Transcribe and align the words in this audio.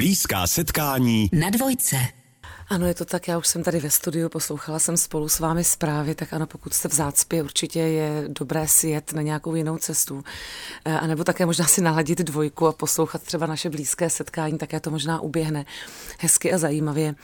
Blízká 0.00 0.46
setkání 0.46 1.30
na 1.32 1.50
dvojce. 1.50 1.96
Ano, 2.68 2.86
je 2.86 2.94
to 2.94 3.04
tak, 3.04 3.28
já 3.28 3.38
už 3.38 3.46
jsem 3.46 3.62
tady 3.62 3.80
ve 3.80 3.90
studiu, 3.90 4.28
poslouchala 4.28 4.78
jsem 4.78 4.96
spolu 4.96 5.28
s 5.28 5.40
vámi 5.40 5.64
zprávy, 5.64 6.14
tak 6.14 6.32
ano, 6.32 6.46
pokud 6.46 6.74
jste 6.74 6.88
v 6.88 6.94
zácpě, 6.94 7.42
určitě 7.42 7.80
je 7.80 8.24
dobré 8.28 8.68
si 8.68 8.88
jet 8.88 9.12
na 9.12 9.22
nějakou 9.22 9.54
jinou 9.54 9.78
cestu. 9.78 10.24
Eh, 10.84 10.98
a 10.98 11.06
nebo 11.06 11.24
také 11.24 11.46
možná 11.46 11.66
si 11.66 11.80
naladit 11.80 12.18
dvojku 12.18 12.66
a 12.66 12.72
poslouchat 12.72 13.22
třeba 13.22 13.46
naše 13.46 13.70
blízké 13.70 14.10
setkání, 14.10 14.58
také 14.58 14.80
to 14.80 14.90
možná 14.90 15.20
uběhne 15.20 15.64
hezky 16.18 16.52
a 16.52 16.58
zajímavě. 16.58 17.14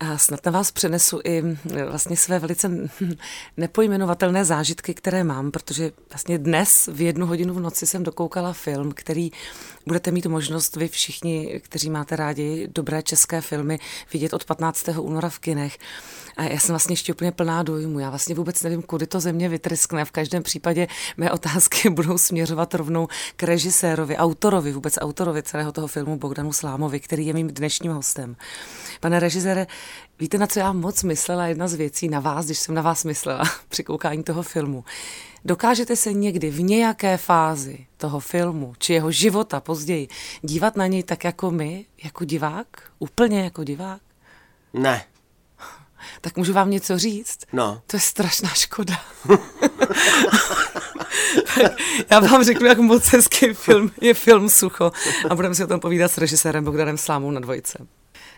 A 0.00 0.18
snad 0.18 0.46
na 0.46 0.52
vás 0.52 0.70
přenesu 0.70 1.20
i 1.24 1.42
vlastně 1.88 2.16
své 2.16 2.38
velice 2.38 2.70
nepojmenovatelné 3.56 4.44
zážitky, 4.44 4.94
které 4.94 5.24
mám, 5.24 5.50
protože 5.50 5.92
vlastně 6.10 6.38
dnes 6.38 6.88
v 6.92 7.00
jednu 7.00 7.26
hodinu 7.26 7.54
v 7.54 7.60
noci 7.60 7.86
jsem 7.86 8.02
dokoukala 8.02 8.52
film, 8.52 8.92
který 8.92 9.30
budete 9.86 10.10
mít 10.10 10.26
možnost 10.26 10.76
vy 10.76 10.88
všichni, 10.88 11.60
kteří 11.64 11.90
máte 11.90 12.16
rádi 12.16 12.68
dobré 12.74 13.02
české 13.02 13.40
filmy, 13.40 13.78
vidět 14.12 14.34
od 14.34 14.44
15. 14.44 14.88
února 14.98 15.28
v 15.28 15.38
kinech. 15.38 15.78
A 16.36 16.42
já 16.42 16.58
jsem 16.58 16.72
vlastně 16.72 16.92
ještě 16.92 17.12
úplně 17.12 17.32
plná 17.32 17.62
dojmu. 17.62 17.98
Já 17.98 18.10
vlastně 18.10 18.34
vůbec 18.34 18.62
nevím, 18.62 18.82
kudy 18.82 19.06
to 19.06 19.20
země 19.20 19.48
vytryskne. 19.48 20.04
V 20.04 20.10
každém 20.10 20.42
případě 20.42 20.86
mé 21.16 21.32
otázky 21.32 21.90
budou 21.90 22.18
směřovat 22.18 22.74
rovnou 22.74 23.08
k 23.36 23.42
režisérovi, 23.42 24.16
autorovi, 24.16 24.72
vůbec 24.72 24.98
autorovi 25.00 25.42
celého 25.42 25.72
toho 25.72 25.86
filmu 25.86 26.16
Bogdanu 26.16 26.52
Slámovi, 26.52 27.00
který 27.00 27.26
je 27.26 27.32
mým 27.32 27.48
dnešním 27.48 27.92
hostem. 27.92 28.36
Pane 29.00 29.20
režisére, 29.20 29.66
víte, 30.20 30.38
na 30.38 30.46
co 30.46 30.58
já 30.58 30.72
moc 30.72 31.02
myslela? 31.02 31.46
Jedna 31.46 31.68
z 31.68 31.74
věcí 31.74 32.08
na 32.08 32.20
vás, 32.20 32.46
když 32.46 32.58
jsem 32.58 32.74
na 32.74 32.82
vás 32.82 33.04
myslela 33.04 33.44
při 33.68 33.84
koukání 33.84 34.22
toho 34.22 34.42
filmu. 34.42 34.84
Dokážete 35.44 35.96
se 35.96 36.12
někdy 36.12 36.50
v 36.50 36.62
nějaké 36.62 37.16
fázi 37.16 37.86
toho 37.96 38.20
filmu, 38.20 38.74
či 38.78 38.92
jeho 38.92 39.12
života 39.12 39.60
později, 39.60 40.08
dívat 40.42 40.76
na 40.76 40.86
něj 40.86 41.02
tak 41.02 41.24
jako 41.24 41.50
my, 41.50 41.86
jako 42.04 42.24
divák? 42.24 42.66
Úplně 42.98 43.44
jako 43.44 43.64
divák? 43.64 44.00
Ne. 44.72 45.04
Tak 46.20 46.36
můžu 46.36 46.52
vám 46.52 46.70
něco 46.70 46.98
říct? 46.98 47.38
No. 47.52 47.82
To 47.86 47.96
je 47.96 48.00
strašná 48.00 48.48
škoda. 48.48 48.94
Já 52.10 52.20
vám 52.20 52.44
řeknu, 52.44 52.66
jak 52.66 52.78
moc 52.78 53.06
hezký 53.06 53.54
film 53.54 53.90
je 54.00 54.14
film 54.14 54.48
Sucho 54.48 54.92
a 55.30 55.34
budeme 55.34 55.54
si 55.54 55.64
o 55.64 55.66
tom 55.66 55.80
povídat 55.80 56.12
s 56.12 56.18
režisérem 56.18 56.64
Bogdanem 56.64 56.98
Slámou 56.98 57.30
na 57.30 57.40
dvojce. 57.40 57.86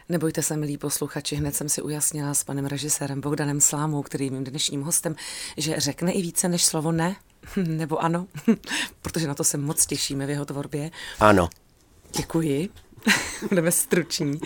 Nebojte 0.09 0.43
se, 0.43 0.57
milí 0.57 0.79
posluchači, 0.79 1.37
hned 1.37 1.55
jsem 1.55 1.69
si 1.69 1.83
ujasnila 1.83 2.35
s 2.35 2.45
panem 2.45 2.67
režisérem 2.67 3.21
Bogdanem 3.21 3.61
Slámou, 3.61 4.03
který 4.03 4.25
je 4.25 4.31
mým 4.31 4.45
dnešním 4.45 4.83
hostem, 4.83 5.17
že 5.57 5.81
řekne 5.81 6.13
i 6.13 6.23
více 6.23 6.49
než 6.49 6.65
slovo 6.65 6.93
ne, 6.93 7.17
nebo 7.57 7.99
ano, 7.99 8.27
protože 9.03 9.29
na 9.29 9.35
to 9.35 9.45
se 9.45 9.57
moc 9.57 9.87
těšíme 9.87 10.27
v 10.27 10.31
jeho 10.31 10.45
tvorbě. 10.45 10.91
Ano. 11.21 11.49
Děkuji. 12.17 12.69
budeme 13.49 13.73
struční. 13.73 14.41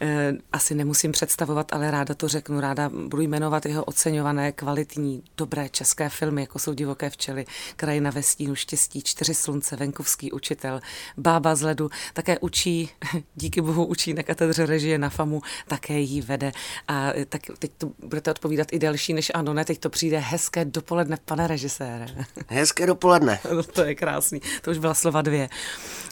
Eh, 0.00 0.32
asi 0.52 0.74
nemusím 0.74 1.12
představovat, 1.12 1.72
ale 1.72 1.90
ráda 1.90 2.14
to 2.14 2.28
řeknu. 2.28 2.60
Ráda 2.60 2.88
budu 2.88 3.22
jmenovat 3.22 3.66
jeho 3.66 3.84
oceňované, 3.84 4.52
kvalitní, 4.52 5.22
dobré 5.36 5.68
české 5.68 6.08
filmy, 6.08 6.40
jako 6.40 6.58
jsou 6.58 6.74
Divoké 6.74 7.10
včely, 7.10 7.44
Krajina 7.76 8.10
ve 8.10 8.22
stínu, 8.22 8.54
Štěstí, 8.54 9.02
Čtyři 9.02 9.34
slunce, 9.34 9.76
Venkovský 9.76 10.32
učitel, 10.32 10.80
Bába 11.16 11.54
z 11.54 11.62
ledu. 11.62 11.90
Také 12.12 12.38
učí, 12.38 12.90
díky 13.34 13.60
bohu 13.60 13.84
učí 13.84 14.14
na 14.14 14.22
katedře 14.22 14.66
režie 14.66 14.98
na 14.98 15.10
FAMu, 15.10 15.42
také 15.68 15.98
jí 15.98 16.20
vede. 16.20 16.52
A 16.88 17.12
tak 17.28 17.42
teď 17.58 17.70
to 17.78 17.90
budete 18.06 18.30
odpovídat 18.30 18.68
i 18.72 18.78
delší 18.78 19.14
než 19.14 19.32
ano, 19.34 19.54
ne? 19.54 19.64
Teď 19.64 19.78
to 19.78 19.90
přijde 19.90 20.18
hezké 20.18 20.64
dopoledne, 20.64 21.18
pane 21.24 21.46
režisére. 21.46 22.06
Hezké 22.48 22.86
dopoledne. 22.86 23.40
No, 23.54 23.62
to 23.62 23.84
je 23.84 23.94
krásný. 23.94 24.40
To 24.62 24.70
už 24.70 24.78
byla 24.78 24.94
slova 24.94 25.22
dvě. 25.22 25.48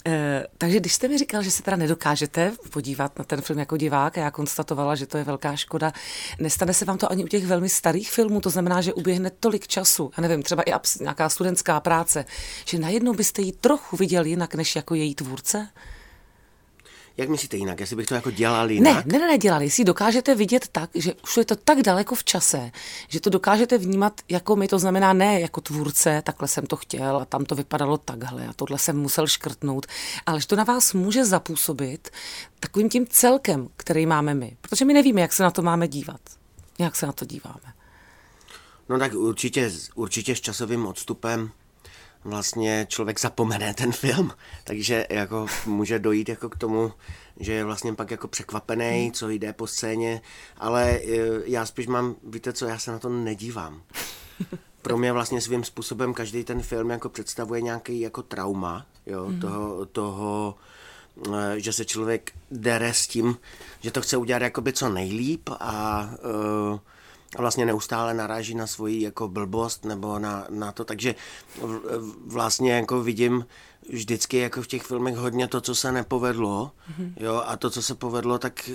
E, 0.07 0.47
takže 0.59 0.81
když 0.81 0.95
jste 0.95 1.09
mi 1.09 1.19
říkal, 1.19 1.43
že 1.43 1.51
se 1.51 1.63
teda 1.63 1.77
nedokážete 1.89 2.53
podívat 2.71 3.19
na 3.19 3.25
ten 3.25 3.41
film 3.41 3.59
jako 3.59 3.77
divák 3.77 4.19
a 4.19 4.21
já 4.21 4.31
konstatovala, 4.31 4.95
že 4.95 5.07
to 5.07 5.19
je 5.19 5.25
velká 5.25 5.57
škoda. 5.57 5.93
Nestane 6.39 6.75
se 6.75 6.85
vám 6.85 6.99
to 6.99 7.13
ani 7.13 7.25
u 7.25 7.29
těch 7.29 7.47
velmi 7.47 7.69
starých 7.69 8.11
filmů, 8.11 8.41
to 8.41 8.51
znamená, 8.51 8.81
že 8.81 8.93
uběhne 8.93 9.31
tolik 9.31 9.67
času, 9.67 10.11
já 10.17 10.21
nevím, 10.21 10.43
třeba 10.43 10.63
i 10.63 10.73
nějaká 11.01 11.29
studentská 11.29 11.81
práce, 11.81 12.25
že 12.65 12.79
najednou 12.79 13.15
byste 13.15 13.43
ji 13.43 13.53
trochu 13.53 13.97
viděl 13.97 14.25
jinak 14.25 14.55
než 14.55 14.77
jako 14.77 14.95
její 14.95 15.15
tvůrce? 15.15 15.69
Jak 17.19 17.29
myslíte 17.29 17.57
jinak? 17.57 17.81
Jestli 17.81 17.97
bych 17.97 18.07
to 18.07 18.15
jako 18.15 18.31
dělal 18.31 18.71
jinak? 18.71 19.07
Ne, 19.07 19.19
ne, 19.19 19.27
ne, 19.27 19.39
dělali. 19.39 19.65
Jestli 19.65 19.85
dokážete 19.85 20.35
vidět 20.35 20.69
tak, 20.73 20.91
že 20.95 21.15
už 21.15 21.37
je 21.37 21.45
to 21.45 21.57
tak 21.57 21.83
daleko 21.83 22.15
v 22.15 22.25
čase, 22.25 22.71
že 23.09 23.21
to 23.21 23.31
dokážete 23.31 23.79
vnímat 23.79 24.21
jako 24.29 24.57
my, 24.57 24.69
to 24.69 24.79
znamená 24.79 25.13
ne 25.13 25.41
jako 25.41 25.61
tvůrce, 25.61 26.23
takhle 26.25 26.49
jsem 26.49 26.67
to 26.67 26.77
chtěl 26.77 27.17
a 27.17 27.25
tam 27.25 27.45
to 27.45 27.55
vypadalo 27.55 27.99
takhle 27.99 28.47
a 28.47 28.53
tohle 28.53 28.79
jsem 28.79 28.97
musel 28.97 29.27
škrtnout, 29.27 29.87
ale 30.27 30.41
že 30.41 30.47
to 30.47 30.57
na 30.57 30.65
vás 30.65 30.95
může 30.95 31.25
zapůsobit 31.25 32.09
takovým 32.61 32.89
tím 32.89 33.07
celkem, 33.07 33.69
který 33.77 34.07
máme 34.07 34.35
my. 34.35 34.57
Protože 34.61 34.85
my 34.85 34.95
nevíme, 34.95 35.21
jak 35.21 35.33
se 35.33 35.43
na 35.43 35.51
to 35.51 35.63
máme 35.63 35.89
dívat. 35.89 36.21
Jak 36.79 36.97
se 36.97 37.07
na 37.07 37.13
to 37.13 37.25
díváme. 37.25 37.73
No 38.89 38.99
tak 38.99 39.15
určitě, 39.15 39.73
určitě 39.95 40.37
s 40.37 40.41
časovým 40.41 40.87
odstupem 40.87 41.51
vlastně 42.25 42.87
člověk 42.89 43.21
zapomene 43.21 43.75
ten 43.75 43.93
film, 43.93 44.33
takže 44.65 45.07
jako 45.11 45.47
může 45.67 45.99
dojít 45.99 46.29
jako 46.29 46.49
k 46.49 46.57
tomu, 46.57 46.93
že 47.41 47.53
je 47.53 47.65
vlastně 47.65 47.95
pak 47.95 48.11
jako 48.11 48.29
překvapený, 48.29 49.03
hmm. 49.03 49.13
co 49.13 49.29
jde 49.29 49.53
po 49.53 49.67
scéně, 49.67 50.21
ale 50.57 50.91
e, 50.91 51.01
já 51.45 51.67
spíš 51.67 51.87
mám, 51.87 52.17
víte 52.23 52.53
co, 52.53 52.67
já 52.67 52.79
se 52.79 52.93
na 52.93 52.99
to 52.99 53.09
nedívám. 53.09 53.83
Pro 54.83 54.99
mě 54.99 55.13
vlastně 55.13 55.41
svým 55.41 55.65
způsobem 55.65 56.15
každý 56.15 56.45
ten 56.45 56.63
film 56.63 56.91
jako 56.91 57.09
představuje 57.09 57.61
nějaký 57.61 58.01
jako 58.01 58.23
trauma, 58.23 58.87
jo, 59.07 59.29
mm. 59.29 59.41
toho, 59.41 59.87
toho, 59.87 60.55
e, 61.35 61.61
že 61.61 61.73
se 61.73 61.85
člověk 61.85 62.33
dere 62.51 62.95
s 62.95 63.07
tím, 63.07 63.37
že 63.81 63.91
to 63.91 64.03
chce 64.03 64.17
udělat 64.17 64.43
jakoby 64.43 64.73
co 64.73 64.89
nejlíp 64.89 65.49
a 65.61 66.09
uh, 66.73 66.79
a 67.37 67.41
vlastně 67.41 67.67
neustále 67.67 68.15
naráží 68.15 68.55
na 68.55 68.67
svoji 68.67 69.03
jako 69.03 69.29
blbost 69.29 69.85
nebo 69.85 70.19
na, 70.19 70.47
na 70.51 70.73
to, 70.73 70.85
takže 70.85 71.15
vlastně 72.27 72.73
jako 72.73 73.03
vidím 73.03 73.47
vždycky 73.89 74.39
jako 74.39 74.63
v 74.63 74.67
těch 74.67 74.83
filmech 74.83 75.17
hodně 75.17 75.49
to, 75.49 75.61
co 75.61 75.75
se 75.75 75.93
nepovedlo, 75.93 76.71
mm-hmm. 76.91 77.13
jo, 77.17 77.43
a 77.47 77.57
to, 77.57 77.71
co 77.71 77.83
se 77.83 77.95
povedlo, 77.95 78.39
tak 78.39 78.69
eh, 78.69 78.75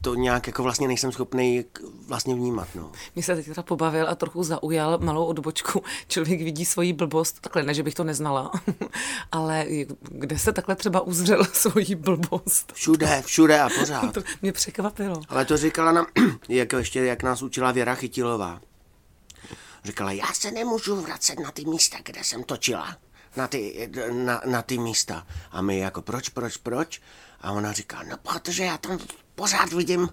to 0.00 0.14
nějak 0.14 0.46
jako 0.46 0.62
vlastně 0.62 0.88
nejsem 0.88 1.12
schopný 1.12 1.64
vlastně 2.06 2.34
vnímat, 2.34 2.68
no. 2.74 2.92
Mě 3.14 3.22
se 3.22 3.36
teď 3.36 3.46
teda 3.46 3.62
pobavil 3.62 4.08
a 4.08 4.14
trochu 4.14 4.42
zaujal 4.42 4.98
malou 4.98 5.24
odbočku. 5.24 5.82
Člověk 6.08 6.42
vidí 6.42 6.64
svoji 6.64 6.92
blbost, 6.92 7.40
takhle 7.40 7.62
ne, 7.62 7.74
že 7.74 7.82
bych 7.82 7.94
to 7.94 8.04
neznala, 8.04 8.50
ale 9.32 9.66
kde 10.00 10.38
se 10.38 10.52
takhle 10.52 10.76
třeba 10.76 11.00
uzřel 11.00 11.44
svoji 11.52 11.94
blbost? 11.94 12.72
Všude, 12.74 13.22
všude 13.26 13.60
a 13.60 13.68
pořád. 13.78 14.14
to 14.14 14.22
mě 14.42 14.52
překvapilo. 14.52 15.20
Ale 15.28 15.44
to 15.44 15.56
říkala 15.56 15.92
nám, 15.92 16.06
jako 16.48 16.76
ještě, 16.76 17.04
jak 17.04 17.22
nás 17.22 17.42
učila 17.42 17.72
Věra 17.72 17.94
Chytilová. 17.94 18.60
Říkala, 19.84 20.12
já 20.12 20.32
se 20.32 20.50
nemůžu 20.50 20.96
vracet 20.96 21.38
na 21.38 21.50
ty 21.50 21.64
místa, 21.64 21.98
kde 22.04 22.24
jsem 22.24 22.44
točila 22.44 22.96
na 23.36 23.48
ty, 23.48 23.90
na, 24.12 24.42
na 24.46 24.62
ty 24.62 24.78
místa. 24.78 25.26
A 25.50 25.62
my 25.62 25.78
jako 25.78 26.02
proč, 26.02 26.28
proč, 26.28 26.56
proč? 26.56 27.00
A 27.40 27.52
ona 27.52 27.72
říká, 27.72 28.02
no 28.10 28.16
protože 28.22 28.64
já 28.64 28.78
tam 28.78 28.98
pořád 29.34 29.72
vidím, 29.72 30.08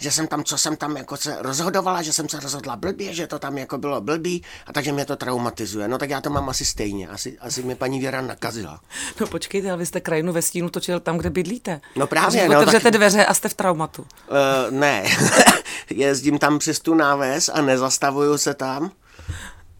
že 0.00 0.10
jsem 0.10 0.26
tam, 0.26 0.44
co 0.44 0.58
jsem 0.58 0.76
tam 0.76 0.96
jako 0.96 1.16
se 1.16 1.36
rozhodovala, 1.40 2.02
že 2.02 2.12
jsem 2.12 2.28
se 2.28 2.40
rozhodla 2.40 2.76
blbě, 2.76 3.14
že 3.14 3.26
to 3.26 3.38
tam 3.38 3.58
jako 3.58 3.78
bylo 3.78 4.00
blbý 4.00 4.42
a 4.66 4.72
takže 4.72 4.92
mě 4.92 5.04
to 5.04 5.16
traumatizuje. 5.16 5.88
No 5.88 5.98
tak 5.98 6.10
já 6.10 6.20
to 6.20 6.30
mám 6.30 6.48
asi 6.48 6.64
stejně, 6.64 7.08
asi, 7.08 7.38
asi 7.38 7.62
mě 7.62 7.76
paní 7.76 8.00
Věra 8.00 8.20
nakazila. 8.20 8.80
No 9.20 9.26
počkejte, 9.26 9.68
ale 9.68 9.78
vy 9.78 9.86
jste 9.86 10.00
krajinu 10.00 10.32
ve 10.32 10.42
stínu 10.42 10.70
točil 10.70 11.00
tam, 11.00 11.18
kde 11.18 11.30
bydlíte. 11.30 11.80
No 11.96 12.06
právě. 12.06 12.48
no, 12.48 12.56
otevřete 12.56 12.82
tak... 12.82 12.92
dveře 12.92 13.26
a 13.26 13.34
jste 13.34 13.48
v 13.48 13.54
traumatu. 13.54 14.02
Uh, 14.02 14.70
ne, 14.70 15.04
jezdím 15.90 16.38
tam 16.38 16.58
přes 16.58 16.80
tu 16.80 16.94
náves 16.94 17.48
a 17.48 17.62
nezastavuju 17.62 18.38
se 18.38 18.54
tam. 18.54 18.90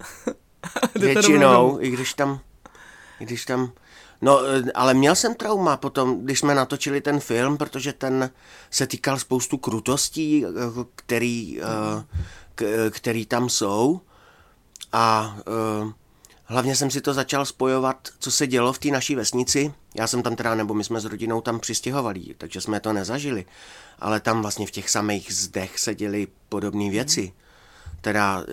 Většinou, 0.95 1.79
i 1.81 1.91
když 1.91 2.15
tam 2.15 2.41
když 3.25 3.45
tam... 3.45 3.73
No, 4.21 4.41
eh, 4.45 4.73
ale 4.75 4.95
měl 4.95 5.15
jsem 5.15 5.35
trauma 5.35 5.77
potom, 5.77 6.25
když 6.25 6.39
jsme 6.39 6.55
natočili 6.55 7.01
ten 7.01 7.21
film, 7.21 7.57
protože 7.57 7.93
ten 7.93 8.31
se 8.71 8.87
týkal 8.87 9.19
spoustu 9.19 9.59
krutostí, 9.59 10.45
eh, 10.45 10.51
který, 10.95 11.61
eh, 11.61 12.91
který 12.91 13.27
tam 13.27 13.49
jsou. 13.49 14.01
A 14.93 15.37
hlavně 16.45 16.77
jsem 16.77 16.91
si 16.91 17.01
to 17.01 17.15
začal 17.15 17.45
spojovat, 17.45 18.09
co 18.19 18.31
se 18.31 18.47
dělo 18.47 18.73
v 18.73 18.79
té 18.79 18.89
naší 18.89 19.15
vesnici. 19.15 19.75
Já 19.95 20.07
jsem 20.07 20.23
tam 20.23 20.37
teda, 20.37 20.55
nebo 20.55 20.75
my 20.75 20.85
jsme 20.85 21.01
s 21.01 21.05
rodinou 21.05 21.41
tam 21.41 21.61
přistěhovali, 21.61 22.21
takže 22.39 22.61
jsme 22.61 22.81
to 22.81 22.93
nezažili. 22.93 23.45
Ale 23.99 24.21
tam 24.21 24.43
vlastně 24.43 24.67
v 24.67 24.71
těch 24.71 24.91
samých 24.91 25.35
zdech 25.35 25.79
se 25.79 25.95
děly 25.95 26.29
podobné 26.49 26.91
věci. 26.91 27.33
Teda 28.01 28.45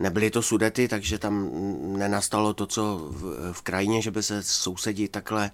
Nebyly 0.00 0.30
to 0.30 0.42
sudety, 0.42 0.88
takže 0.88 1.18
tam 1.18 1.50
nenastalo 1.98 2.54
to, 2.54 2.66
co 2.66 3.08
v, 3.10 3.52
v 3.52 3.62
krajině, 3.62 4.02
že 4.02 4.10
by 4.10 4.22
se 4.22 4.42
sousedi 4.42 5.08
takhle 5.08 5.50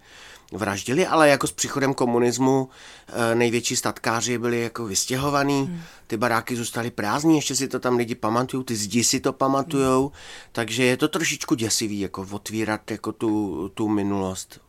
vraždili, 0.53 1.07
ale 1.07 1.29
jako 1.29 1.47
s 1.47 1.53
příchodem 1.53 1.95
komunismu 1.95 2.69
eh, 3.09 3.35
největší 3.35 3.77
statkáři 3.77 4.39
byli 4.39 4.61
jako 4.61 4.87
vystěhovaný, 4.87 5.63
hmm. 5.63 5.81
ty 6.07 6.17
baráky 6.17 6.57
zůstaly 6.57 6.91
prázdní, 6.91 7.37
ještě 7.37 7.57
si 7.57 7.69
to 7.69 7.79
tam 7.79 7.97
lidi 7.97 8.15
pamatují, 8.15 8.65
ty 8.65 8.77
zdi 8.77 9.05
si 9.05 9.21
to 9.21 9.33
pamatujou, 9.33 10.03
hmm. 10.03 10.13
takže 10.53 10.85
je 10.85 10.97
to 10.97 11.09
trošičku 11.09 11.55
děsivý, 11.55 12.01
jako 12.01 12.27
otvírat 12.31 12.91
jako 12.91 13.13
tu, 13.13 13.69
tu 13.75 13.89
minulost. 13.89 14.61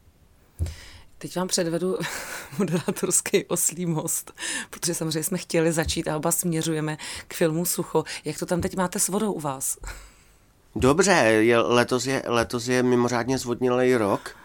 Teď 1.17 1.35
vám 1.35 1.47
předvedu 1.47 1.97
moderátorský 2.57 3.45
oslý 3.45 3.85
most, 3.85 4.33
protože 4.69 4.93
samozřejmě 4.93 5.23
jsme 5.23 5.37
chtěli 5.37 5.71
začít 5.71 6.07
a 6.07 6.17
oba 6.17 6.31
směřujeme 6.31 6.97
k 7.27 7.33
filmu 7.33 7.65
Sucho. 7.65 8.03
Jak 8.25 8.39
to 8.39 8.45
tam 8.45 8.61
teď 8.61 8.75
máte 8.75 8.99
s 8.99 9.07
vodou 9.07 9.31
u 9.33 9.39
vás? 9.39 9.77
Dobře, 10.75 11.11
je, 11.11 11.59
letos, 11.59 12.05
je, 12.05 12.23
letos 12.25 12.67
je 12.67 12.83
mimořádně 12.83 13.37
zvodnilý 13.37 13.95
rok. 13.95 14.35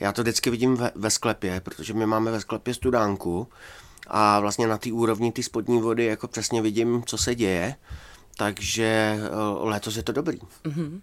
Já 0.00 0.12
to 0.12 0.22
vždycky 0.22 0.50
vidím 0.50 0.76
ve, 0.76 0.92
ve 0.94 1.10
sklepě, 1.10 1.60
protože 1.60 1.94
my 1.94 2.06
máme 2.06 2.30
ve 2.30 2.40
sklepě 2.40 2.74
studánku 2.74 3.48
a 4.06 4.40
vlastně 4.40 4.66
na 4.66 4.78
té 4.78 4.92
úrovni 4.92 5.32
ty 5.32 5.42
spodní 5.42 5.80
vody 5.80 6.04
jako 6.04 6.28
přesně 6.28 6.62
vidím, 6.62 7.02
co 7.06 7.18
se 7.18 7.34
děje. 7.34 7.74
Takže 8.36 9.18
eh, 9.22 9.28
letos 9.58 9.96
je 9.96 10.02
to 10.02 10.12
dobrý. 10.12 10.38
Mm-hmm. 10.38 11.00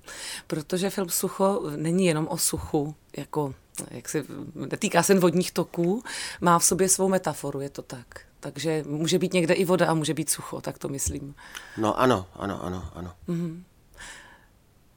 Protože 0.47 0.89
film 0.89 1.09
Sucho 1.09 1.61
není 1.75 2.05
jenom 2.05 2.27
o 2.27 2.37
suchu, 2.37 2.95
jako 3.17 3.53
jak 3.91 4.09
se, 4.09 4.23
netýká 4.55 5.03
se 5.03 5.19
vodních 5.19 5.51
toků, 5.51 6.03
má 6.41 6.59
v 6.59 6.65
sobě 6.65 6.89
svou 6.89 7.09
metaforu, 7.09 7.61
je 7.61 7.69
to 7.69 7.81
tak. 7.81 8.21
Takže 8.39 8.83
může 8.87 9.19
být 9.19 9.33
někde 9.33 9.53
i 9.53 9.65
voda 9.65 9.87
a 9.87 9.93
může 9.93 10.13
být 10.13 10.29
sucho, 10.29 10.61
tak 10.61 10.77
to 10.77 10.89
myslím. 10.89 11.35
No 11.77 11.99
ano, 11.99 12.25
ano, 12.33 12.63
ano, 12.63 12.89
ano. 12.93 13.13
Mm-hmm. 13.27 13.63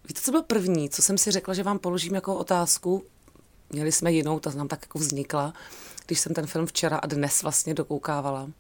Víte, 0.09 0.21
co 0.21 0.31
bylo 0.31 0.43
první, 0.43 0.91
co 0.91 1.03
jsem 1.03 1.19
si 1.19 1.31
řekla, 1.31 1.55
že 1.55 1.63
vám 1.63 1.79
položím 1.79 2.15
jako 2.15 2.37
otázku? 2.37 3.05
Měli 3.71 3.93
jsme 3.93 4.13
jinou, 4.13 4.41
ta 4.41 4.51
nám 4.51 4.69
tak 4.69 4.83
jako 4.83 4.99
vznikla, 4.99 5.53
když 6.07 6.21
jsem 6.21 6.35
ten 6.35 6.47
film 6.47 6.67
včera 6.67 6.97
a 6.97 7.07
dnes 7.07 7.43
vlastně 7.43 7.75
dokoukávala. 7.75 8.51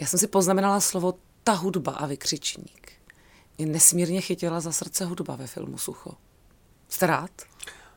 Já 0.00 0.06
jsem 0.06 0.18
si 0.18 0.26
poznamenala 0.26 0.80
slovo 0.80 1.14
ta 1.44 1.52
hudba 1.52 1.92
a 1.92 2.06
vykřičník. 2.06 2.92
Mě 3.58 3.66
nesmírně 3.66 4.20
chytila 4.20 4.60
za 4.60 4.72
srdce 4.72 5.04
hudba 5.04 5.36
ve 5.36 5.46
filmu 5.46 5.78
Sucho. 5.78 6.10
Jste 6.88 7.06
rád? 7.06 7.30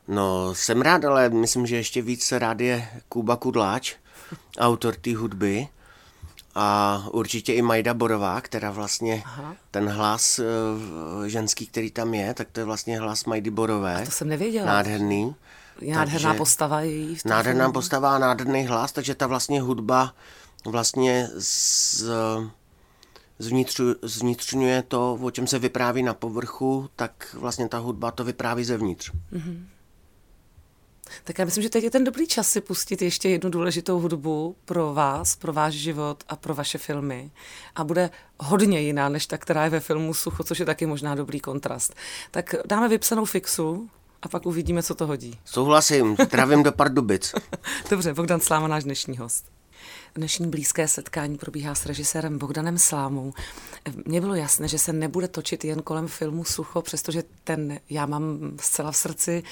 No, 0.08 0.54
jsem 0.54 0.82
rád, 0.82 1.04
ale 1.04 1.28
myslím, 1.28 1.66
že 1.66 1.76
ještě 1.76 2.02
víc 2.02 2.32
rád 2.32 2.60
je 2.60 2.88
Kuba 3.08 3.36
Kudláč, 3.36 3.94
autor 4.58 4.94
té 4.94 5.16
hudby. 5.16 5.68
A 6.54 7.02
určitě 7.12 7.52
i 7.52 7.62
Majda 7.62 7.94
Borová, 7.94 8.40
která 8.40 8.70
vlastně 8.70 9.22
Aha. 9.26 9.56
ten 9.70 9.88
hlas 9.88 10.38
uh, 10.38 11.24
ženský, 11.26 11.66
který 11.66 11.90
tam 11.90 12.14
je, 12.14 12.34
tak 12.34 12.48
to 12.52 12.60
je 12.60 12.64
vlastně 12.64 13.00
hlas 13.00 13.24
Majdy 13.24 13.50
Borové. 13.50 14.02
A 14.02 14.04
to 14.04 14.10
jsem 14.10 14.28
nevěděla. 14.28 14.66
Nádherný. 14.66 15.34
Nádherná 15.88 16.28
takže, 16.28 16.38
postava 16.38 16.80
její. 16.80 17.18
Nádherná 17.24 17.64
filmu. 17.64 17.72
postava 17.72 18.14
a 18.14 18.18
nádherný 18.18 18.66
hlas, 18.66 18.92
takže 18.92 19.14
ta 19.14 19.26
vlastně 19.26 19.60
hudba 19.60 20.14
vlastně 20.64 21.28
z, 21.38 22.04
zvnitřu, 23.38 23.94
zvnitřňuje 24.02 24.82
to, 24.82 25.18
o 25.22 25.30
čem 25.30 25.46
se 25.46 25.58
vypráví 25.58 26.02
na 26.02 26.14
povrchu, 26.14 26.90
tak 26.96 27.36
vlastně 27.38 27.68
ta 27.68 27.78
hudba 27.78 28.10
to 28.10 28.24
vypráví 28.24 28.64
zevnitř. 28.64 29.12
Mm-hmm. 29.32 29.64
Tak 31.24 31.38
já 31.38 31.44
myslím, 31.44 31.62
že 31.62 31.70
teď 31.70 31.84
je 31.84 31.90
ten 31.90 32.04
dobrý 32.04 32.26
čas 32.26 32.50
si 32.50 32.60
pustit 32.60 33.02
ještě 33.02 33.28
jednu 33.28 33.50
důležitou 33.50 34.00
hudbu 34.00 34.56
pro 34.64 34.94
vás, 34.94 35.36
pro 35.36 35.52
váš 35.52 35.74
život 35.74 36.24
a 36.28 36.36
pro 36.36 36.54
vaše 36.54 36.78
filmy. 36.78 37.30
A 37.74 37.84
bude 37.84 38.10
hodně 38.40 38.80
jiná 38.80 39.08
než 39.08 39.26
ta, 39.26 39.38
která 39.38 39.64
je 39.64 39.70
ve 39.70 39.80
filmu 39.80 40.14
Sucho, 40.14 40.44
což 40.44 40.58
je 40.58 40.66
taky 40.66 40.86
možná 40.86 41.14
dobrý 41.14 41.40
kontrast. 41.40 41.94
Tak 42.30 42.54
dáme 42.66 42.88
vypsanou 42.88 43.24
fixu 43.24 43.90
a 44.22 44.28
pak 44.28 44.46
uvidíme, 44.46 44.82
co 44.82 44.94
to 44.94 45.06
hodí. 45.06 45.38
Souhlasím, 45.44 46.16
travím 46.16 46.62
do 46.62 46.72
Pardubic. 46.72 47.34
Dobře, 47.90 48.14
Bogdan 48.14 48.40
Sláma, 48.40 48.68
náš 48.68 48.84
dnešní 48.84 49.18
host. 49.18 49.57
Dnešní 50.18 50.50
blízké 50.50 50.88
setkání 50.88 51.38
probíhá 51.38 51.74
s 51.74 51.86
režisérem 51.86 52.38
Bogdanem 52.38 52.78
Slámou. 52.78 53.32
Mně 54.04 54.20
bylo 54.20 54.34
jasné, 54.34 54.68
že 54.68 54.78
se 54.78 54.92
nebude 54.92 55.28
točit 55.28 55.64
jen 55.64 55.82
kolem 55.82 56.08
filmu 56.08 56.44
Sucho, 56.44 56.82
přestože 56.82 57.22
ten 57.44 57.80
já 57.90 58.06
mám 58.06 58.38
zcela 58.60 58.92
v 58.92 58.96
srdci, 58.96 59.42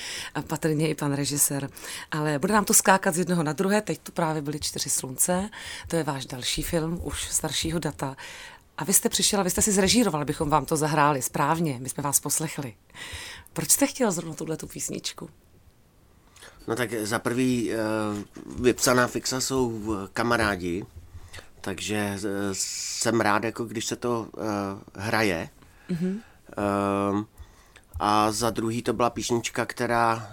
patrně 0.46 0.88
i 0.88 0.94
pan 0.94 1.12
režisér. 1.12 1.70
Ale 2.10 2.38
bude 2.38 2.52
nám 2.52 2.64
to 2.64 2.74
skákat 2.74 3.14
z 3.14 3.18
jednoho 3.18 3.42
na 3.42 3.52
druhé. 3.52 3.82
Teď 3.82 3.98
tu 3.98 4.12
právě 4.12 4.42
byly 4.42 4.60
Čtyři 4.60 4.90
slunce. 4.90 5.50
To 5.88 5.96
je 5.96 6.02
váš 6.02 6.26
další 6.26 6.62
film, 6.62 7.00
už 7.02 7.28
staršího 7.28 7.78
data. 7.78 8.16
A 8.78 8.84
vy 8.84 8.92
jste 8.92 9.08
přišel 9.08 9.44
vy 9.44 9.50
jste 9.50 9.62
si 9.62 9.72
zrežíroval, 9.72 10.22
abychom 10.22 10.50
vám 10.50 10.64
to 10.64 10.76
zahráli 10.76 11.22
správně. 11.22 11.78
My 11.82 11.88
jsme 11.88 12.02
vás 12.02 12.20
poslechli. 12.20 12.74
Proč 13.52 13.70
jste 13.70 13.86
chtěl 13.86 14.12
zrovna 14.12 14.34
tuhle 14.34 14.56
tu 14.56 14.66
písničku? 14.66 15.30
No 16.66 16.76
tak 16.76 16.90
za 17.02 17.18
prvý 17.18 17.72
eh, 17.72 17.76
vypsaná 18.60 19.06
fixa 19.06 19.40
jsou 19.40 19.96
kamarádi, 20.12 20.86
takže 21.60 21.96
eh, 21.96 22.20
jsem 22.52 23.20
rád, 23.20 23.44
jako 23.44 23.64
když 23.64 23.86
se 23.86 23.96
to 23.96 24.26
uh, 24.36 24.42
hraje. 24.94 25.48
Mm-hmm. 25.90 26.20
A 28.00 28.32
za 28.32 28.50
druhý 28.50 28.82
to 28.82 28.92
byla 28.92 29.10
písnička, 29.10 29.66
která 29.66 30.30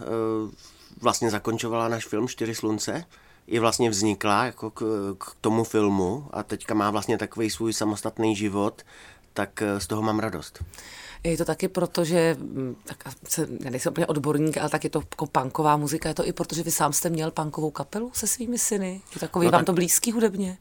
vlastně 1.01 1.29
zakončovala 1.31 1.87
náš 1.87 2.05
film 2.05 2.27
Čtyři 2.27 2.55
slunce. 2.55 3.05
I 3.47 3.59
vlastně 3.59 3.89
vznikla 3.89 4.45
jako 4.45 4.71
k, 4.71 4.83
k 5.17 5.35
tomu 5.41 5.63
filmu 5.63 6.27
a 6.33 6.43
teďka 6.43 6.73
má 6.73 6.91
vlastně 6.91 7.17
takový 7.17 7.49
svůj 7.49 7.73
samostatný 7.73 8.35
život, 8.35 8.81
tak 9.33 9.63
z 9.77 9.87
toho 9.87 10.01
mám 10.01 10.19
radost. 10.19 10.63
Je 11.23 11.37
to 11.37 11.45
taky 11.45 11.67
proto, 11.67 12.05
že, 12.05 12.35
mm, 12.39 12.75
tak 12.85 12.97
se, 13.27 13.47
nejsem 13.69 13.91
úplně 13.91 14.07
odborník, 14.07 14.57
ale 14.57 14.69
tak 14.69 14.83
je 14.83 14.89
to 14.89 14.99
jako 15.11 15.25
punková 15.25 15.77
muzika. 15.77 16.09
Je 16.09 16.15
to 16.15 16.27
i 16.27 16.33
proto, 16.33 16.55
že 16.55 16.63
vy 16.63 16.71
sám 16.71 16.93
jste 16.93 17.09
měl 17.09 17.31
punkovou 17.31 17.71
kapelu 17.71 18.11
se 18.13 18.27
svými 18.27 18.57
syny? 18.57 19.01
Je 19.15 19.19
takový 19.19 19.45
no 19.45 19.51
vám 19.51 19.59
tak, 19.59 19.65
to 19.65 19.73
blízký 19.73 20.11
hudebně? 20.11 20.57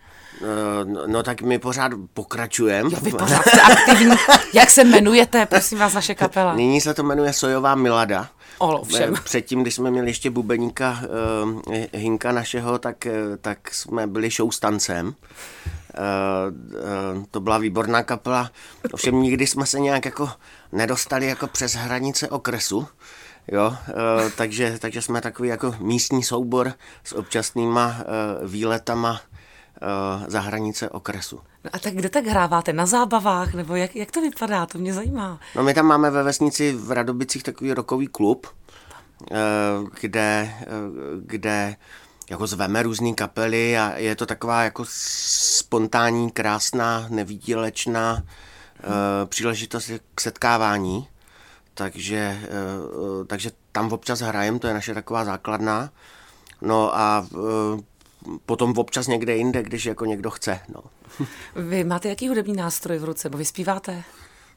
No, 0.85 1.07
no 1.07 1.23
tak 1.23 1.43
my 1.43 1.59
pořád 1.59 1.93
pokračujeme. 2.15 2.91
Jo, 2.93 2.99
vy 3.03 3.11
pořád 3.11 3.43
jste 3.43 3.61
aktivní. 3.61 4.17
Jak 4.55 4.71
se 4.71 4.85
jmenujete, 4.85 5.47
prosím 5.47 5.79
vás, 5.79 5.95
naše 5.95 6.15
kapela? 6.15 6.55
Nyní 6.55 6.81
se 6.81 6.95
to 6.95 7.03
jmenuje 7.03 7.33
Sojová 7.33 7.75
Milada. 7.75 8.29
Olo, 8.59 8.85
všem. 8.85 9.15
Předtím, 9.25 9.63
když 9.63 9.75
jsme 9.75 9.91
měli 9.91 10.11
ještě 10.11 10.31
bubeníka 10.31 11.03
uh, 11.53 11.75
Hinka 11.93 12.33
našeho, 12.33 12.79
tak, 12.79 13.07
uh, 13.07 13.37
tak 13.41 13.75
jsme 13.75 14.07
byli 14.07 14.31
showstancem. 14.31 15.07
Uh, 15.07 15.15
uh, 17.17 17.25
to 17.31 17.41
byla 17.41 17.59
výborná 17.59 18.03
kapela. 18.03 18.51
Ovšem 18.93 19.23
nikdy 19.23 19.47
jsme 19.47 19.67
se 19.67 19.81
nějak 19.81 20.05
jako 20.05 20.31
nedostali 20.73 21.27
jako 21.27 21.47
přes 21.47 21.75
hranice 21.75 22.29
okresu. 22.29 22.87
Jo, 23.49 23.77
takže, 24.37 24.79
takže 24.79 25.03
jsme 25.03 25.21
takový 25.21 25.49
jako 25.49 25.75
místní 25.79 26.23
soubor 26.23 26.73
s 27.05 27.13
občasnýma 27.13 27.97
výletama 28.45 29.21
za 30.27 30.41
hranice 30.41 30.91
okresu. 30.91 31.41
No 31.65 31.71
a 31.73 31.79
tak 31.79 31.95
kde 31.95 32.09
tak 32.09 32.27
hráváte? 32.27 32.73
Na 32.73 32.87
zábavách? 32.87 33.55
Nebo 33.55 33.77
jak, 33.77 33.97
jak 33.97 34.11
to 34.11 34.21
vypadá? 34.21 34.67
To 34.67 34.79
mě 34.79 34.95
zajímá. 34.95 35.41
No 35.57 35.63
my 35.63 35.75
tam 35.75 35.87
máme 35.87 36.11
ve 36.11 36.23
vesnici 36.23 36.73
v 36.73 36.91
Radobicích 36.91 37.43
takový 37.43 37.75
rokový 37.75 38.07
klub, 38.07 38.47
kde, 40.01 40.55
kde 41.17 41.77
jako 42.31 42.47
zveme 42.47 42.83
různé 42.83 43.13
kapely 43.13 43.79
a 43.79 43.99
je 43.99 44.17
to 44.17 44.27
taková 44.27 44.63
jako 44.63 44.85
spontánní, 44.89 46.31
krásná, 46.31 47.07
nevýdělečná 47.09 48.13
hmm. 48.13 48.25
příležitost 49.27 49.91
k 50.15 50.21
setkávání. 50.21 51.09
Takže, 51.75 52.41
takže 53.27 53.51
tam 53.73 53.93
občas 53.93 54.21
hrajem, 54.21 54.59
to 54.59 54.67
je 54.67 54.75
naše 54.75 54.95
taková 54.95 55.25
základná. 55.25 55.91
No 56.61 56.97
a 56.97 57.27
potom 58.47 58.75
občas 58.77 59.07
někde 59.07 59.37
jinde, 59.37 59.63
když 59.63 59.87
jako 59.87 60.05
někdo 60.05 60.31
chce. 60.31 60.61
No. 60.69 60.83
Vy 61.57 61.85
máte 61.85 62.09
jaký 62.09 62.29
hudební 62.29 62.57
nástroj 62.57 62.99
v 62.99 63.05
ruce, 63.05 63.29
bo 63.29 63.39
vy 63.39 63.45
zpíváte? 63.45 64.03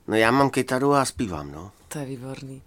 No 0.07 0.15
já 0.15 0.31
mám 0.31 0.49
kytaru 0.49 0.93
a 0.93 1.05
zpívám, 1.05 1.51
no. 1.51 1.71
To 1.87 1.99
je 1.99 2.05
výborný. 2.05 2.61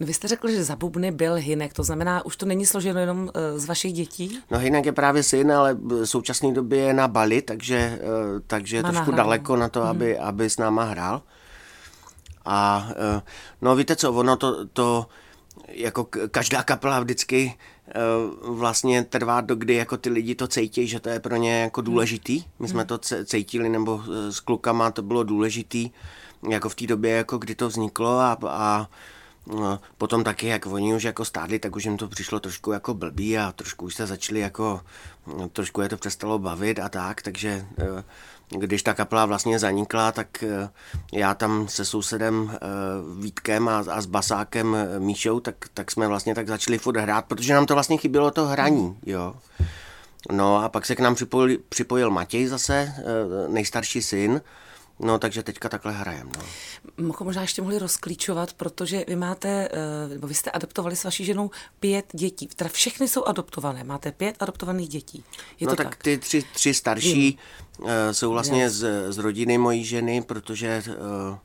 No 0.00 0.06
vy 0.06 0.14
jste 0.14 0.28
řekl, 0.28 0.50
že 0.50 0.64
za 0.64 0.76
bubny 0.76 1.10
byl 1.10 1.34
Hinek, 1.34 1.72
to 1.72 1.82
znamená, 1.84 2.24
už 2.24 2.36
to 2.36 2.46
není 2.46 2.66
složeno 2.66 3.00
jenom 3.00 3.30
eh, 3.34 3.58
z 3.58 3.66
vašich 3.66 3.92
dětí? 3.92 4.38
No 4.50 4.58
Hinek 4.58 4.86
je 4.86 4.92
právě 4.92 5.22
syn, 5.22 5.52
ale 5.52 5.74
v 5.74 6.04
současné 6.04 6.52
době 6.52 6.78
je 6.78 6.94
na 6.94 7.08
Bali, 7.08 7.42
takže, 7.42 7.76
eh, 7.76 8.40
takže 8.46 8.76
je 8.76 8.82
trošku 8.82 9.10
daleko 9.10 9.56
na 9.56 9.68
to, 9.68 9.82
aby, 9.82 10.14
hmm. 10.14 10.24
aby 10.28 10.50
s 10.50 10.56
náma 10.58 10.84
hrál. 10.84 11.22
A 12.44 12.88
eh, 12.90 13.22
no 13.62 13.76
víte 13.76 13.96
co, 13.96 14.12
ono 14.12 14.36
to, 14.36 14.66
to 14.66 15.06
jako 15.68 16.08
každá 16.30 16.62
kapela 16.62 17.00
vždycky 17.00 17.54
vlastně 18.42 19.04
trvá 19.04 19.40
do 19.40 19.54
kdy 19.54 19.74
jako 19.74 19.96
ty 19.96 20.10
lidi 20.10 20.34
to 20.34 20.48
cítí, 20.48 20.86
že 20.86 21.00
to 21.00 21.08
je 21.08 21.20
pro 21.20 21.36
ně 21.36 21.60
jako 21.60 21.80
důležitý. 21.80 22.44
My 22.58 22.68
jsme 22.68 22.80
hmm. 22.80 22.86
to 22.86 22.98
cítili, 23.24 23.68
nebo 23.68 24.02
s 24.30 24.40
klukama 24.40 24.90
to 24.90 25.02
bylo 25.02 25.22
důležitý, 25.22 25.90
jako 26.50 26.68
v 26.68 26.74
té 26.74 26.86
době, 26.86 27.10
jako 27.10 27.38
kdy 27.38 27.54
to 27.54 27.68
vzniklo 27.68 28.18
a, 28.18 28.38
a 28.48 28.88
No, 29.46 29.80
potom 29.98 30.24
taky, 30.24 30.46
jak 30.46 30.66
oni 30.66 30.94
už 30.94 31.02
jako 31.02 31.24
stádli, 31.24 31.58
tak 31.58 31.76
už 31.76 31.84
jim 31.84 31.96
to 31.96 32.08
přišlo 32.08 32.40
trošku 32.40 32.72
jako 32.72 32.94
blbý 32.94 33.38
a 33.38 33.52
trošku 33.52 33.84
už 33.84 33.94
se 33.94 34.06
začali 34.06 34.40
jako, 34.40 34.80
trošku 35.52 35.80
je 35.80 35.88
to 35.88 35.96
přestalo 35.96 36.38
bavit 36.38 36.78
a 36.78 36.88
tak, 36.88 37.22
takže 37.22 37.66
eh, 37.78 38.04
když 38.50 38.82
ta 38.82 38.94
kapela 38.94 39.26
vlastně 39.26 39.58
zanikla, 39.58 40.12
tak 40.12 40.42
eh, 40.42 40.68
já 41.12 41.34
tam 41.34 41.68
se 41.68 41.84
sousedem 41.84 42.50
eh, 42.52 42.58
Vítkem 43.20 43.68
a, 43.68 43.78
a 43.78 44.00
s 44.00 44.06
basákem 44.06 44.76
Míšou, 44.98 45.40
tak, 45.40 45.54
tak 45.74 45.90
jsme 45.90 46.08
vlastně 46.08 46.34
tak 46.34 46.48
začali 46.48 46.78
furt 46.78 46.96
hrát, 46.96 47.24
protože 47.24 47.54
nám 47.54 47.66
to 47.66 47.74
vlastně 47.74 47.96
chybělo 47.96 48.30
to 48.30 48.46
hraní, 48.46 48.98
jo. 49.06 49.34
No 50.32 50.56
a 50.56 50.68
pak 50.68 50.86
se 50.86 50.96
k 50.96 51.00
nám 51.00 51.14
připojil, 51.14 51.58
připojil 51.68 52.10
Matěj 52.10 52.46
zase, 52.46 52.94
nejstarší 53.48 54.02
syn, 54.02 54.40
No, 55.00 55.18
takže 55.18 55.42
teďka 55.42 55.68
takhle 55.68 55.92
hrajem. 55.92 56.30
No. 56.98 57.14
Možná 57.24 57.42
ještě 57.42 57.62
mohli 57.62 57.78
rozklíčovat, 57.78 58.52
protože 58.52 59.04
vy 59.08 59.16
máte, 59.16 59.68
eh, 59.72 60.08
nebo 60.08 60.26
vy 60.26 60.34
jste 60.34 60.50
adoptovali 60.50 60.96
s 60.96 61.04
vaší 61.04 61.24
ženou 61.24 61.50
pět 61.80 62.04
dětí. 62.12 62.48
Teda 62.56 62.70
všechny 62.70 63.08
jsou 63.08 63.24
adoptované. 63.24 63.84
Máte 63.84 64.12
pět 64.12 64.36
adoptovaných 64.40 64.88
dětí. 64.88 65.24
Je 65.60 65.66
no 65.66 65.72
to 65.72 65.76
tak, 65.76 65.88
tak 65.88 66.02
ty 66.02 66.18
tři, 66.18 66.44
tři 66.54 66.74
starší 66.74 67.38
hmm. 67.78 68.14
jsou 68.14 68.30
vlastně 68.30 68.70
z, 68.70 69.12
z 69.12 69.18
rodiny 69.18 69.58
mojí 69.58 69.84
ženy, 69.84 70.22
protože 70.22 70.82
uh, 70.88 71.36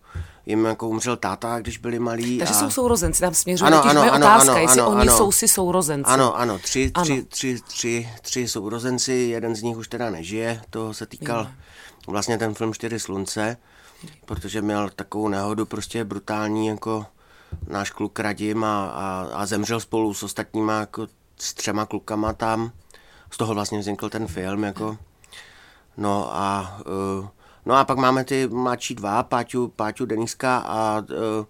jim 0.46 0.66
jako 0.66 0.90
umřel 0.90 1.18
táta, 1.18 1.60
když 1.60 1.78
byli 1.78 2.00
malí. 2.00 2.38
Takže 2.38 2.54
a... 2.54 2.58
jsou 2.58 2.70
sourozenci, 2.70 3.22
tam 3.22 3.34
směřuje 3.34 3.68
ano, 3.68 3.86
ano, 3.86 4.02
ano, 4.02 4.16
otázka, 4.16 4.52
ano, 4.52 4.62
jestli 4.62 4.82
ano, 4.82 4.92
oni 4.92 5.02
ano. 5.02 5.18
jsou 5.18 5.32
si 5.32 5.48
sourozenci. 5.48 6.12
Ano, 6.12 6.38
ano, 6.38 6.60
tři, 6.60 6.92
ano. 6.94 7.06
Tři, 7.06 7.24
tři, 7.24 7.60
tři, 7.68 8.10
tři 8.22 8.48
sourozenci, 8.48 9.14
jeden 9.14 9.56
z 9.56 9.62
nich 9.62 9.78
už 9.78 9.88
teda 9.88 10.10
nežije, 10.10 10.62
to 10.70 10.94
se 10.94 11.06
týkal 11.06 11.44
Víme. 11.44 11.56
Vlastně 12.08 12.38
ten 12.38 12.54
film 12.54 12.74
Čtyři 12.74 13.00
slunce, 13.00 13.58
protože 14.26 14.62
měl 14.62 14.90
takovou 14.90 15.28
nehodu 15.28 15.66
prostě 15.66 16.04
brutální, 16.04 16.68
jako 16.68 17.06
náš 17.68 17.92
kluk 17.92 18.20
Radim 18.20 18.64
a, 18.64 18.86
a, 18.86 19.30
a 19.34 19.46
zemřel 19.46 19.80
spolu 19.80 20.14
s 20.14 20.24
ostatníma, 20.24 20.80
jako 20.80 21.08
s 21.40 21.54
třema 21.54 21.86
klukama 21.86 22.34
tam. 22.34 22.72
Z 23.32 23.38
toho 23.38 23.54
vlastně 23.54 23.80
vznikl 23.80 24.10
ten 24.10 24.28
film, 24.28 24.64
jako. 24.64 24.98
No 25.98 26.30
a 26.36 26.78
uh, 27.20 27.28
No 27.66 27.76
a 27.76 27.86
pak 27.86 27.98
máme 27.98 28.24
ty 28.24 28.48
mladší 28.48 28.96
dva, 28.96 29.24
Páťu, 29.24 29.68
Páťu 29.68 30.06
Deniska 30.06 30.58
a 30.58 31.00
uh, 31.00 31.46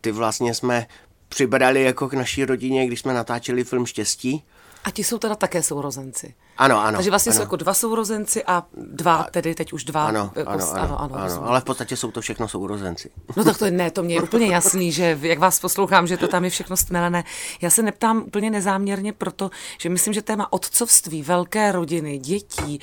ty 0.00 0.12
vlastně 0.12 0.54
jsme 0.54 0.86
přibrali 1.28 1.82
jako 1.82 2.08
k 2.08 2.14
naší 2.14 2.44
rodině, 2.44 2.86
když 2.86 3.00
jsme 3.00 3.14
natáčeli 3.14 3.64
film 3.64 3.86
Štěstí. 3.86 4.44
A 4.84 4.90
ti 4.90 5.04
jsou 5.04 5.18
teda 5.18 5.34
také 5.34 5.62
sourozenci. 5.62 6.34
Ano, 6.58 6.80
ano. 6.80 6.98
Takže 6.98 7.10
vlastně 7.10 7.30
ano. 7.30 7.36
jsou 7.36 7.42
jako 7.42 7.56
dva 7.56 7.74
sourozenci 7.74 8.44
a 8.44 8.66
dva, 8.74 9.14
a, 9.14 9.30
tedy 9.30 9.54
teď 9.54 9.72
už 9.72 9.84
dva. 9.84 10.06
Ano, 10.06 10.30
jako, 10.36 10.50
ano, 10.50 10.72
ano, 10.72 11.00
ano, 11.00 11.14
ano, 11.16 11.48
ale 11.48 11.60
v 11.60 11.64
podstatě 11.64 11.96
jsou 11.96 12.10
to 12.10 12.20
všechno 12.20 12.48
sourozenci. 12.48 13.10
No 13.36 13.44
tak 13.44 13.58
to 13.58 13.64
je, 13.64 13.70
ne, 13.70 13.90
to 13.90 14.02
mě 14.02 14.14
je 14.14 14.22
úplně 14.22 14.46
jasný, 14.46 14.92
že 14.92 15.18
jak 15.22 15.38
vás 15.38 15.60
poslouchám, 15.60 16.06
že 16.06 16.16
to 16.16 16.28
tam 16.28 16.44
je 16.44 16.50
všechno 16.50 16.76
stmelené. 16.76 17.24
Já 17.60 17.70
se 17.70 17.82
neptám 17.82 18.22
úplně 18.26 18.50
nezáměrně 18.50 19.12
proto, 19.12 19.50
že 19.78 19.88
myslím, 19.88 20.14
že 20.14 20.22
téma 20.22 20.52
otcovství, 20.52 21.22
velké 21.22 21.72
rodiny, 21.72 22.18
dětí, 22.18 22.80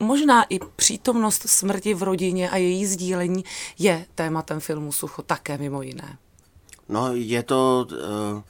možná 0.00 0.44
i 0.48 0.58
přítomnost 0.76 1.42
smrti 1.48 1.94
v 1.94 2.02
rodině 2.02 2.50
a 2.50 2.56
její 2.56 2.86
sdílení 2.86 3.44
je 3.78 4.06
tématem 4.14 4.60
filmu 4.60 4.92
Sucho 4.92 5.22
také 5.22 5.58
mimo 5.58 5.82
jiné. 5.82 6.18
No 6.88 7.08
je 7.12 7.42
to... 7.42 7.86
Uh 8.34 8.42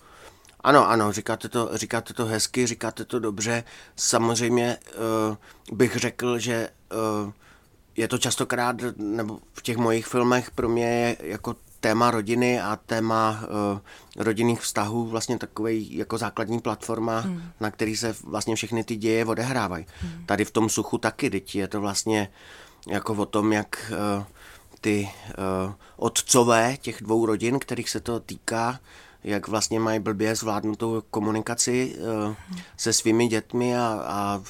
ano, 0.61 0.89
ano, 0.89 1.13
říkáte 1.13 1.49
to, 1.49 1.71
říkáte 1.73 2.15
to 2.15 2.27
hezky, 2.27 2.67
říkáte 2.67 3.05
to 3.05 3.19
dobře. 3.19 3.65
Samozřejmě 3.97 4.77
uh, 5.71 5.77
bych 5.77 5.97
řekl, 5.97 6.39
že 6.39 6.69
uh, 7.25 7.33
je 7.97 8.09
to 8.09 8.19
častokrát, 8.19 8.77
nebo 8.97 9.39
v 9.53 9.63
těch 9.63 9.77
mojich 9.77 10.07
filmech 10.07 10.51
pro 10.51 10.69
mě 10.69 10.85
je 10.85 11.17
jako 11.21 11.57
téma 11.81 12.11
rodiny 12.11 12.61
a 12.61 12.77
téma 12.87 13.41
uh, 13.43 13.79
rodinných 14.17 14.61
vztahů 14.61 15.07
vlastně 15.07 15.39
takový 15.39 15.97
jako 15.97 16.19
základní 16.19 16.61
platforma, 16.61 17.21
hmm. 17.21 17.43
na 17.61 17.71
který 17.71 17.97
se 17.97 18.15
vlastně 18.25 18.57
všechny 18.57 18.85
ty 18.85 18.97
děje 18.97 19.25
odehrávají. 19.25 19.87
Hmm. 20.01 20.27
Tady 20.27 20.45
v 20.45 20.51
tom 20.51 20.69
suchu 20.69 20.99
taky, 20.99 21.31
teď 21.31 21.55
je 21.55 21.69
to 21.69 21.81
vlastně 21.81 22.29
jako 22.89 23.15
o 23.15 23.27
tom, 23.27 23.53
jak 23.53 23.93
uh, 23.93 24.25
ty 24.81 25.11
uh, 25.67 25.73
otcové 25.97 26.77
těch 26.81 27.03
dvou 27.03 27.27
rodin, 27.27 27.59
kterých 27.59 27.91
se 27.91 28.01
to 28.01 28.21
týká, 28.21 28.81
jak 29.25 29.49
vlastně 29.49 29.81
mají 29.81 30.01
blbě 30.01 30.37
zvládnutou 30.37 31.03
komunikaci 31.11 31.97
uh, 32.27 32.35
se 32.77 32.93
svými 32.93 33.27
dětmi 33.27 33.77
a, 33.77 34.03
a, 34.07 34.43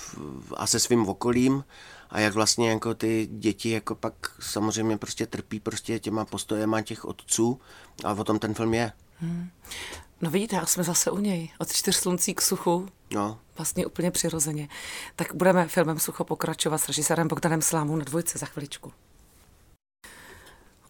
a 0.57 0.67
se 0.67 0.81
svým 0.81 1.09
okolím 1.09 1.65
a 2.11 2.21
jak 2.21 2.35
vlastně 2.35 2.71
jako 2.71 2.95
ty 2.95 3.29
děti 3.33 3.71
jako 3.71 3.95
pak 3.95 4.15
samozřejmě 4.41 4.97
prostě 4.97 5.27
trpí 5.27 5.61
prostě 5.61 5.99
těma 5.99 6.25
postojema 6.25 6.83
těch 6.83 7.05
otců 7.05 7.61
a 8.05 8.13
o 8.13 8.25
tom 8.25 8.39
ten 8.39 8.55
film 8.55 8.75
je. 8.75 8.93
Hmm. 9.21 9.51
No 10.21 10.31
vidíte, 10.31 10.57
jak 10.57 10.69
jsme 10.69 10.85
zase 10.85 11.11
u 11.11 11.19
něj. 11.19 11.51
Od 11.59 11.73
čtyř 11.73 11.97
sluncí 11.97 12.35
k 12.35 12.41
suchu. 12.41 12.89
No. 13.15 13.39
Vlastně 13.57 13.87
úplně 13.87 14.11
přirozeně. 14.11 14.69
Tak 15.17 15.35
budeme 15.35 15.69
filmem 15.69 15.99
Sucho 15.99 16.25
pokračovat 16.25 16.79
s 16.79 16.89
režisérem 16.89 17.29
Bogdanem 17.29 17.63
Slámou 17.63 17.97
na 17.97 18.05
dvojce 18.05 18.39
za 18.39 18.47
chviličku. 18.47 18.93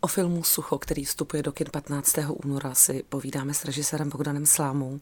O 0.02 0.06
filmu 0.06 0.44
Sucho, 0.44 0.78
který 0.78 1.04
vstupuje 1.04 1.42
do 1.42 1.52
kin 1.52 1.66
15. 1.70 2.18
února, 2.28 2.74
si 2.74 3.04
povídáme 3.08 3.54
s 3.54 3.64
režisérem 3.64 4.08
Bogdanem 4.08 4.46
Slámou. 4.46 5.00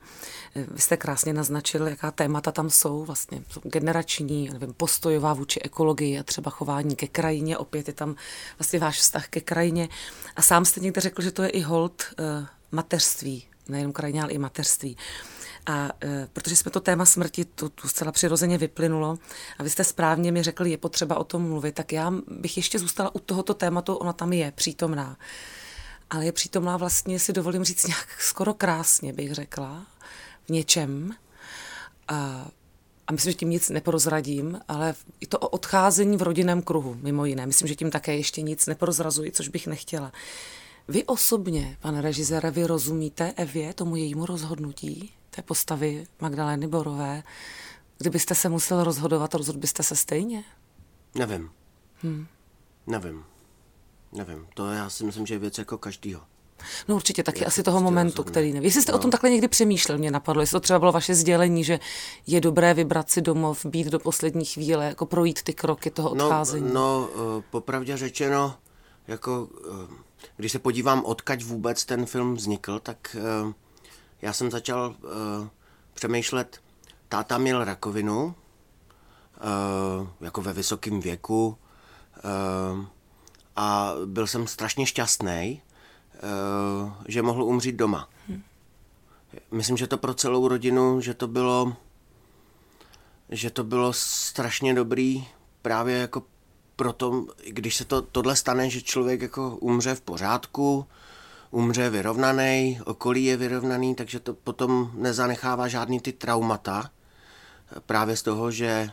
Vy 0.55 0.81
jste 0.81 0.97
krásně 0.97 1.33
naznačil, 1.33 1.87
jaká 1.89 2.11
témata 2.11 2.53
tam 2.53 2.71
jsou, 2.71 3.05
vlastně 3.05 3.43
jsou 3.51 3.61
generační, 3.65 4.51
nevím, 4.53 4.75
postojová 4.75 5.35
vůči 5.35 5.61
ekologii 5.61 6.19
a 6.19 6.23
třeba 6.23 6.51
chování 6.51 6.97
ke 6.97 7.07
krajině, 7.07 7.59
opět 7.59 7.89
je 7.89 7.95
tam 7.95 8.17
vlastně 8.59 8.79
váš 8.79 8.99
vztah 8.99 9.29
ke 9.29 9.41
krajině. 9.41 9.89
A 10.37 10.43
sám 10.43 10.65
jste 10.65 10.81
někde 10.81 11.01
řekl, 11.01 11.23
že 11.23 11.31
to 11.31 11.43
je 11.43 11.49
i 11.49 11.61
hold 11.61 12.03
uh, 12.19 12.47
mateřství, 12.73 13.47
nejenom 13.69 13.93
krajině, 13.93 14.23
ale 14.23 14.33
i 14.33 14.39
mateřství. 14.39 14.97
A 15.69 15.91
e, 16.05 16.29
protože 16.33 16.57
jsme 16.57 16.71
to 16.71 16.81
téma 16.81 17.05
smrti 17.05 17.45
tu, 17.45 17.69
tu 17.69 17.89
zcela 17.89 18.13
přirozeně 18.13 18.59
vyplynulo 18.59 19.19
a 19.59 19.63
vy 19.63 19.71
jste 19.71 19.85
správně 19.85 20.33
mi 20.33 20.43
řekli, 20.43 20.71
je 20.71 20.79
potřeba 20.79 21.17
o 21.17 21.25
tom 21.25 21.49
mluvit, 21.49 21.75
tak 21.75 21.93
já 21.93 22.13
bych 22.29 22.57
ještě 22.57 22.79
zůstala 22.79 23.15
u 23.15 23.19
tohoto 23.19 23.55
tématu, 23.55 23.95
ona 23.95 24.13
tam 24.13 24.33
je 24.33 24.53
přítomná. 24.53 25.17
Ale 26.11 26.25
je 26.25 26.33
přítomná 26.33 26.77
vlastně, 26.77 27.19
si 27.19 27.33
dovolím 27.33 27.65
říct, 27.65 27.87
nějak 27.87 28.09
skoro 28.21 28.55
krásně, 28.55 29.13
bych 29.13 29.35
řekla, 29.35 29.87
v 30.45 30.51
něčem. 30.51 31.15
A, 32.09 32.49
a 33.07 33.13
myslím, 33.13 33.33
že 33.33 33.39
tím 33.39 33.51
nic 33.51 33.71
neprozradím, 33.71 34.61
ale 34.69 34.95
i 35.21 35.27
to 35.27 35.39
o 35.39 35.49
odcházení 35.49 36.17
v 36.17 36.23
rodinném 36.23 36.63
kruhu, 36.63 36.99
mimo 37.03 37.25
jiné. 37.25 37.47
Myslím, 37.47 37.69
že 37.69 37.75
tím 37.75 37.91
také 37.91 38.17
ještě 38.17 38.43
nic 38.43 38.67
neprozrazuji, 38.67 39.33
což 39.33 39.49
bych 39.49 39.67
nechtěla. 39.67 40.13
Vy 40.89 41.05
osobně, 41.05 41.77
pane 41.81 42.01
režisére, 42.01 42.51
vy 42.51 42.65
rozumíte 42.65 43.33
Evě, 43.37 43.75
tomu 43.75 43.97
jejímu 43.97 44.27
rozhodnutí? 44.27 45.13
Té 45.39 45.43
postavy 45.43 46.07
Magdalény 46.21 46.67
Borové, 46.67 47.23
kdybyste 47.99 48.35
se 48.35 48.49
musel 48.49 48.85
rozhodovat, 48.85 49.35
rozhodl 49.35 49.59
byste 49.59 49.83
se 49.83 49.97
stejně? 49.97 50.45
Nevím. 51.15 51.51
Hmm. 52.03 52.27
Nevím. 52.87 53.25
Nevím. 54.13 54.47
To 54.55 54.67
já 54.67 54.91
si 54.91 55.05
myslím, 55.05 55.27
že 55.27 55.35
je 55.35 55.39
věc 55.39 55.59
jako 55.59 55.79
každýho. 55.79 56.21
No 56.89 56.95
určitě 56.95 57.23
taky 57.23 57.47
asi 57.47 57.63
toho 57.63 57.75
prostě 57.75 57.85
momentu, 57.85 58.11
rozhodne. 58.11 58.31
který 58.31 58.53
neví. 58.53 58.67
Jestli 58.67 58.83
jste 58.83 58.93
no. 58.93 58.99
o 58.99 59.01
tom 59.01 59.11
takhle 59.11 59.31
někdy 59.31 59.49
přemýšlel, 59.49 59.99
mě 59.99 60.11
napadlo, 60.11 60.43
jestli 60.43 60.53
to 60.53 60.61
třeba 60.61 60.79
bylo 60.79 60.93
vaše 60.93 61.15
sdělení, 61.15 61.65
že 61.65 61.81
je 62.27 62.41
dobré 62.41 62.75
vybrat 62.75 63.11
si 63.11 63.23
domov, 63.23 63.67
být 63.67 63.87
do 63.87 63.99
poslední 63.99 64.45
chvíle, 64.45 64.85
jako 64.85 65.07
projít 65.07 65.43
ty 65.43 65.55
kroky 65.55 65.91
toho 65.91 66.15
no, 66.15 66.25
odcházení. 66.25 66.73
No, 66.73 67.11
no 67.17 67.45
popravdě 67.51 67.97
řečeno, 67.97 68.55
jako 69.09 69.49
eh, 69.65 69.95
když 70.37 70.53
se 70.53 70.59
podívám, 70.59 71.05
odkaď 71.05 71.45
vůbec 71.45 71.85
ten 71.85 72.07
film 72.07 72.35
vznikl, 72.35 72.79
tak 72.79 73.17
uh, 73.45 73.53
já 74.23 74.33
jsem 74.33 74.51
začal 74.51 74.95
uh, 75.03 75.49
přemýšlet, 75.95 76.61
táta 77.09 77.39
měl 77.39 77.65
rakovinu, 77.65 78.25
uh, 78.25 80.09
jako 80.21 80.43
ve 80.43 80.53
vysokém 80.53 81.01
věku, 81.01 81.59
uh, 82.77 82.85
a 83.57 83.93
byl 84.05 84.27
jsem 84.27 84.47
strašně 84.47 84.87
šťastný, 84.87 85.63
uh, 86.83 86.93
že 87.09 87.23
mohl 87.23 87.43
umřít 87.43 87.77
doma. 87.77 88.09
Hmm. 88.29 88.43
Myslím, 89.51 89.77
že 89.77 89.87
to 89.87 89.99
pro 89.99 90.15
celou 90.15 90.49
rodinu, 90.49 91.01
že 91.01 91.15
to 91.15 91.29
bylo, 91.29 91.77
že 93.29 93.51
to 93.51 93.65
bylo 93.65 93.93
strašně 93.93 94.75
dobrý 94.75 95.29
právě 95.63 95.99
jako 95.99 96.23
proto, 96.77 97.27
když 97.47 97.77
se 97.77 97.85
to, 97.85 98.03
tohle 98.03 98.37
stane, 98.37 98.71
že 98.71 98.83
člověk 98.83 99.23
jako 99.23 99.57
umře 99.57 99.95
v 99.95 100.01
pořádku, 100.01 100.87
umře 101.51 101.91
vyrovnaný, 101.91 102.81
okolí 102.85 103.25
je 103.25 103.37
vyrovnaný, 103.37 103.95
takže 103.95 104.21
to 104.21 104.35
potom 104.35 104.91
nezanechává 104.95 105.69
žádný 105.69 106.01
ty 106.01 106.13
traumata. 106.13 106.91
Právě 107.87 108.17
z 108.17 108.23
toho, 108.23 108.51
že, 108.51 108.91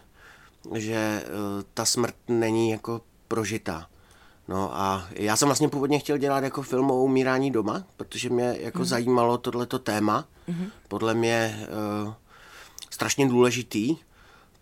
že 0.74 0.96
eh, 0.96 1.28
ta 1.74 1.86
smrt 1.86 2.16
není 2.28 2.70
jako 2.70 3.02
prožitá. 3.28 3.88
No 4.48 4.78
a 4.78 5.08
já 5.12 5.36
jsem 5.36 5.48
vlastně 5.48 5.70
původně 5.70 6.00
chtěl 6.00 6.18
dělat 6.18 6.44
jako 6.44 6.62
film 6.62 6.92
o 6.92 7.04
umírání 7.04 7.52
doma, 7.52 7.84
protože 7.98 8.30
mě 8.30 8.58
jako 8.60 8.80
mm. 8.80 8.86
zajímalo 8.86 9.38
tohleto 9.38 9.80
téma. 9.80 10.26
Mm. 10.48 10.68
Podle 10.88 11.14
mě 11.14 11.68
uh, 12.06 12.14
strašně 12.90 13.28
důležitý 13.30 13.98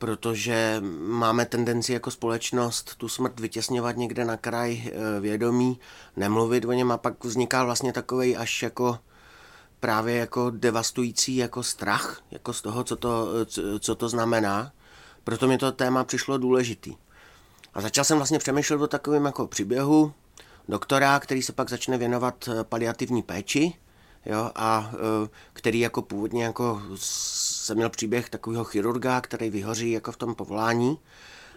protože 0.03 0.81
máme 0.99 1.45
tendenci 1.45 1.93
jako 1.93 2.11
společnost 2.11 2.95
tu 2.95 3.09
smrt 3.09 3.39
vytěsňovat 3.39 3.97
někde 3.97 4.25
na 4.25 4.37
kraj 4.37 4.83
eh, 4.85 5.19
vědomí, 5.19 5.79
nemluvit 6.15 6.65
o 6.65 6.71
něm 6.71 6.91
a 6.91 6.97
pak 6.97 7.23
vzniká 7.23 7.63
vlastně 7.63 7.93
takový 7.93 8.37
až 8.37 8.63
jako 8.63 8.99
právě 9.79 10.15
jako 10.15 10.49
devastující 10.49 11.35
jako 11.35 11.63
strach, 11.63 12.21
jako 12.31 12.53
z 12.53 12.61
toho, 12.61 12.83
co 12.83 12.95
to, 12.95 13.27
co 13.79 13.95
to 13.95 14.09
znamená. 14.09 14.71
Proto 15.23 15.47
mi 15.47 15.57
to 15.57 15.71
téma 15.71 16.03
přišlo 16.03 16.37
důležitý. 16.37 16.95
A 17.73 17.81
začal 17.81 18.03
jsem 18.03 18.17
vlastně 18.17 18.39
přemýšlet 18.39 18.81
o 18.81 18.87
takovém 18.87 19.25
jako 19.25 19.47
příběhu 19.47 20.13
doktora, 20.69 21.19
který 21.19 21.41
se 21.41 21.53
pak 21.53 21.69
začne 21.69 21.97
věnovat 21.97 22.49
eh, 22.51 22.63
paliativní 22.63 23.21
péči, 23.21 23.73
jo, 24.25 24.51
a 24.55 24.91
eh, 24.93 25.29
který 25.53 25.79
jako 25.79 26.01
původně 26.01 26.43
jako 26.43 26.81
jsem 27.63 27.77
měl 27.77 27.89
příběh 27.89 28.29
takového 28.29 28.63
chirurga, 28.63 29.21
který 29.21 29.49
vyhoří 29.49 29.91
jako 29.91 30.11
v 30.11 30.17
tom 30.17 30.35
povolání 30.35 30.99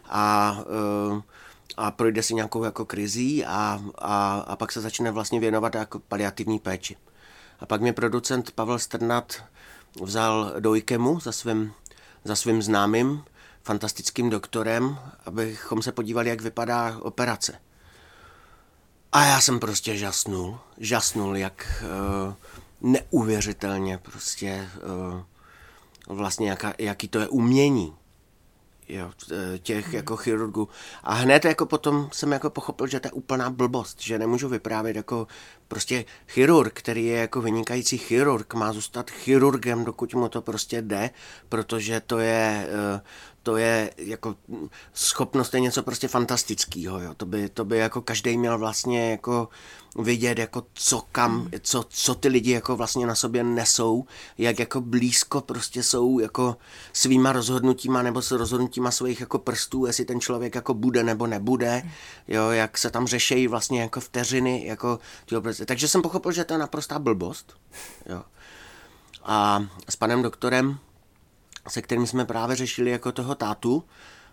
a 0.08 0.56
uh, 1.12 1.22
a 1.76 1.90
projde 1.90 2.22
si 2.22 2.34
nějakou 2.34 2.64
jako 2.64 2.84
krizí 2.84 3.44
a, 3.44 3.82
a, 3.98 4.38
a 4.38 4.56
pak 4.56 4.72
se 4.72 4.80
začne 4.80 5.10
vlastně 5.10 5.40
věnovat 5.40 5.74
jako 5.74 5.98
paliativní 5.98 6.58
péči. 6.58 6.96
A 7.60 7.66
pak 7.66 7.80
mě 7.80 7.92
producent 7.92 8.50
Pavel 8.50 8.78
Strnat 8.78 9.44
vzal 10.02 10.54
do 10.60 10.74
IKEMu 10.74 11.20
za 11.20 11.32
svým, 11.32 11.72
za 12.24 12.36
svým 12.36 12.62
známým, 12.62 13.24
fantastickým 13.62 14.30
doktorem, 14.30 14.98
abychom 15.26 15.82
se 15.82 15.92
podívali, 15.92 16.28
jak 16.28 16.40
vypadá 16.40 16.98
operace. 17.00 17.60
A 19.12 19.24
já 19.24 19.40
jsem 19.40 19.60
prostě 19.60 19.96
žasnul, 19.96 20.58
žasnul, 20.78 21.36
jak 21.36 21.82
uh, 21.82 22.34
neuvěřitelně 22.80 23.98
prostě 23.98 24.68
uh, 25.14 25.22
vlastně 26.06 26.50
jaká, 26.50 26.74
jaký 26.78 27.08
to 27.08 27.18
je 27.18 27.28
umění 27.28 27.94
jo, 28.88 29.10
těch 29.62 29.92
jako 29.92 30.16
chirurgů. 30.16 30.68
A 31.02 31.14
hned 31.14 31.44
jako 31.44 31.66
potom 31.66 32.08
jsem 32.12 32.32
jako 32.32 32.50
pochopil, 32.50 32.86
že 32.86 33.00
to 33.00 33.08
je 33.08 33.12
úplná 33.12 33.50
blbost, 33.50 34.02
že 34.02 34.18
nemůžu 34.18 34.48
vyprávět 34.48 34.96
jako 34.96 35.26
prostě 35.68 36.04
chirurg, 36.28 36.72
který 36.74 37.06
je 37.06 37.18
jako 37.18 37.40
vynikající 37.40 37.98
chirurg, 37.98 38.54
má 38.54 38.72
zůstat 38.72 39.10
chirurgem, 39.10 39.84
dokud 39.84 40.14
mu 40.14 40.28
to 40.28 40.42
prostě 40.42 40.82
jde, 40.82 41.10
protože 41.48 42.00
to 42.00 42.18
je, 42.18 42.68
eh, 42.70 43.00
to 43.42 43.56
je 43.56 43.90
jako 43.96 44.34
schopnost 44.94 45.54
je 45.54 45.60
něco 45.60 45.82
prostě 45.82 46.08
fantastického, 46.08 47.00
jo. 47.00 47.14
To 47.14 47.26
by, 47.26 47.48
to 47.48 47.64
by 47.64 47.78
jako 47.78 48.02
každý 48.02 48.38
měl 48.38 48.58
vlastně 48.58 49.10
jako 49.10 49.48
vidět, 49.98 50.38
jako 50.38 50.66
co 50.74 51.02
kam, 51.12 51.50
co, 51.60 51.84
co 51.88 52.14
ty 52.14 52.28
lidi 52.28 52.50
jako 52.50 52.76
vlastně 52.76 53.06
na 53.06 53.14
sobě 53.14 53.44
nesou, 53.44 54.04
jak 54.38 54.58
jako 54.58 54.80
blízko 54.80 55.40
prostě 55.40 55.82
jsou 55.82 56.18
jako 56.18 56.56
svýma 56.92 57.32
rozhodnutíma 57.32 58.02
nebo 58.02 58.22
s 58.22 58.30
rozhodnutíma 58.30 58.90
svých 58.90 59.20
jako 59.20 59.38
prstů, 59.38 59.86
jestli 59.86 60.04
ten 60.04 60.20
člověk 60.20 60.54
jako 60.54 60.74
bude 60.74 61.02
nebo 61.02 61.26
nebude, 61.26 61.82
jo, 62.28 62.50
jak 62.50 62.78
se 62.78 62.90
tam 62.90 63.06
řešejí 63.06 63.48
vlastně 63.48 63.80
jako 63.80 64.00
vteřiny, 64.00 64.66
jako 64.66 64.98
takže 65.64 65.88
jsem 65.88 66.02
pochopil, 66.02 66.32
že 66.32 66.44
to 66.44 66.54
je 66.54 66.58
naprostá 66.58 66.98
blbost, 66.98 67.56
jo. 68.06 68.22
A 69.24 69.64
s 69.88 69.96
panem 69.96 70.22
doktorem 70.22 70.78
se 71.68 71.82
kterým 71.82 72.06
jsme 72.06 72.24
právě 72.24 72.56
řešili 72.56 72.90
jako 72.90 73.12
toho 73.12 73.34
tátu, 73.34 73.84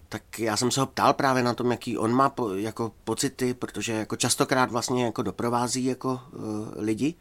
tak 0.10 0.40
já 0.40 0.58
jsem 0.58 0.72
se 0.72 0.80
ho 0.80 0.86
ptal 0.86 1.14
právě 1.14 1.44
na 1.44 1.54
tom, 1.54 1.72
jaký 1.72 1.98
on 1.98 2.14
má 2.14 2.30
po, 2.30 2.54
jako 2.54 2.92
pocity, 3.04 3.54
protože 3.54 3.94
jako 3.94 4.16
častokrát 4.16 4.72
vlastně 4.72 5.06
jako 5.06 5.22
doprovází 5.22 5.86
jako 5.86 6.22
uh, 6.32 6.68
lidi 6.76 7.16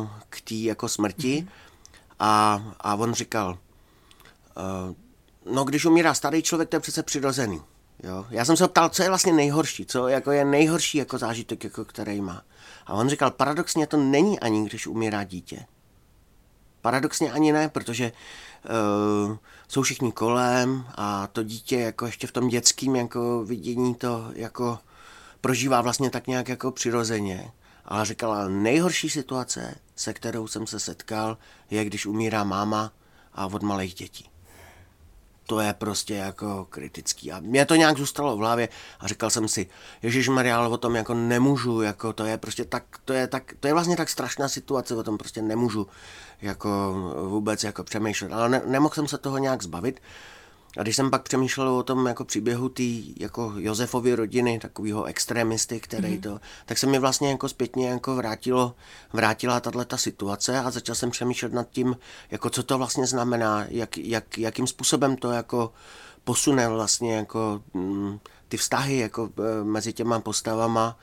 uh, 0.00 0.08
k 0.28 0.40
té 0.40 0.54
jako 0.54 0.88
smrti 0.88 1.42
mm-hmm. 1.42 1.48
a, 2.18 2.62
a 2.80 2.94
on 2.94 3.14
říkal, 3.14 3.58
uh, 4.56 5.54
no 5.54 5.64
když 5.64 5.84
umírá 5.84 6.14
starý 6.14 6.42
člověk, 6.42 6.68
to 6.68 6.76
je 6.76 6.80
přece 6.80 7.02
přirozený. 7.02 7.62
Jo? 8.02 8.26
Já 8.30 8.44
jsem 8.44 8.56
se 8.56 8.64
ho 8.64 8.68
ptal, 8.68 8.88
co 8.88 9.02
je 9.02 9.08
vlastně 9.08 9.32
nejhorší, 9.32 9.86
co 9.86 10.08
jako 10.08 10.30
je 10.30 10.44
nejhorší 10.44 10.98
jako 10.98 11.18
zážitek, 11.18 11.64
jako 11.64 11.84
který 11.84 12.20
má. 12.20 12.42
A 12.86 12.94
on 12.94 13.08
říkal, 13.08 13.30
paradoxně 13.30 13.86
to 13.86 13.96
není 13.96 14.40
ani, 14.40 14.68
když 14.68 14.86
umírá 14.86 15.24
dítě. 15.24 15.66
Paradoxně 16.80 17.32
ani 17.32 17.52
ne, 17.52 17.68
protože 17.68 18.12
uh, 19.28 19.36
jsou 19.68 19.82
všichni 19.82 20.12
kolem 20.12 20.86
a 20.94 21.26
to 21.26 21.42
dítě 21.42 21.80
jako 21.80 22.06
ještě 22.06 22.26
v 22.26 22.32
tom 22.32 22.48
dětském 22.48 22.96
jako 22.96 23.44
vidění 23.44 23.94
to 23.94 24.30
jako 24.34 24.78
prožívá 25.40 25.80
vlastně 25.80 26.10
tak 26.10 26.26
nějak 26.26 26.48
jako 26.48 26.70
přirozeně. 26.70 27.52
Ale 27.84 28.04
říkala, 28.04 28.48
nejhorší 28.48 29.10
situace, 29.10 29.74
se 29.96 30.14
kterou 30.14 30.46
jsem 30.46 30.66
se 30.66 30.80
setkal, 30.80 31.38
je, 31.70 31.84
když 31.84 32.06
umírá 32.06 32.44
máma 32.44 32.92
a 33.32 33.46
od 33.46 33.62
malých 33.62 33.94
dětí 33.94 34.29
to 35.50 35.60
je 35.60 35.74
prostě 35.74 36.14
jako 36.14 36.66
kritický. 36.70 37.32
A 37.32 37.40
mě 37.40 37.66
to 37.66 37.74
nějak 37.74 37.98
zůstalo 37.98 38.36
v 38.36 38.38
hlavě 38.38 38.68
a 39.00 39.08
říkal 39.08 39.30
jsem 39.30 39.48
si, 39.48 39.66
Ježíš 40.02 40.28
Maria, 40.28 40.68
o 40.68 40.76
tom 40.76 40.94
jako 40.94 41.14
nemůžu, 41.14 41.82
jako 41.82 42.12
to 42.12 42.24
je 42.24 42.38
prostě 42.38 42.64
tak, 42.64 42.84
to 43.04 43.12
je 43.12 43.26
tak, 43.26 43.54
to 43.60 43.66
je 43.66 43.74
vlastně 43.74 43.96
tak 43.96 44.08
strašná 44.08 44.48
situace, 44.48 44.94
o 44.94 45.02
tom 45.02 45.18
prostě 45.18 45.42
nemůžu 45.42 45.86
jako 46.42 46.68
vůbec 47.28 47.64
jako 47.64 47.84
přemýšlet. 47.84 48.32
Ale 48.32 48.48
ne, 48.48 48.62
nemohl 48.66 48.94
jsem 48.94 49.08
se 49.08 49.18
toho 49.18 49.38
nějak 49.38 49.62
zbavit. 49.62 50.02
A 50.78 50.82
když 50.82 50.96
jsem 50.96 51.10
pak 51.10 51.22
přemýšlel 51.22 51.68
o 51.68 51.82
tom 51.82 52.06
jako 52.06 52.24
příběhu 52.24 52.68
té 52.68 52.82
jako 53.16 53.52
Josefovy 53.56 54.14
rodiny, 54.14 54.58
takového 54.58 55.04
extremisty, 55.04 55.80
který 55.80 56.14
mm. 56.14 56.20
to, 56.20 56.40
tak 56.66 56.78
se 56.78 56.86
mi 56.86 56.98
vlastně 56.98 57.30
jako 57.30 57.48
zpětně 57.48 57.88
jako 57.88 58.16
vrátilo, 58.16 58.74
vrátila 59.12 59.60
tato 59.60 59.84
ta 59.84 59.96
situace 59.96 60.58
a 60.58 60.70
začal 60.70 60.94
jsem 60.94 61.10
přemýšlet 61.10 61.52
nad 61.52 61.70
tím, 61.70 61.96
jako 62.30 62.50
co 62.50 62.62
to 62.62 62.78
vlastně 62.78 63.06
znamená, 63.06 63.64
jak, 63.68 63.98
jak, 63.98 64.38
jakým 64.38 64.66
způsobem 64.66 65.16
to 65.16 65.30
jako 65.30 65.72
posune 66.24 66.68
vlastně 66.68 67.16
jako 67.16 67.62
mm, 67.74 68.18
ty 68.48 68.56
vztahy 68.56 68.98
jako 68.98 69.30
e, 69.38 69.64
mezi 69.64 69.92
těma 69.92 70.20
postavama. 70.20 70.98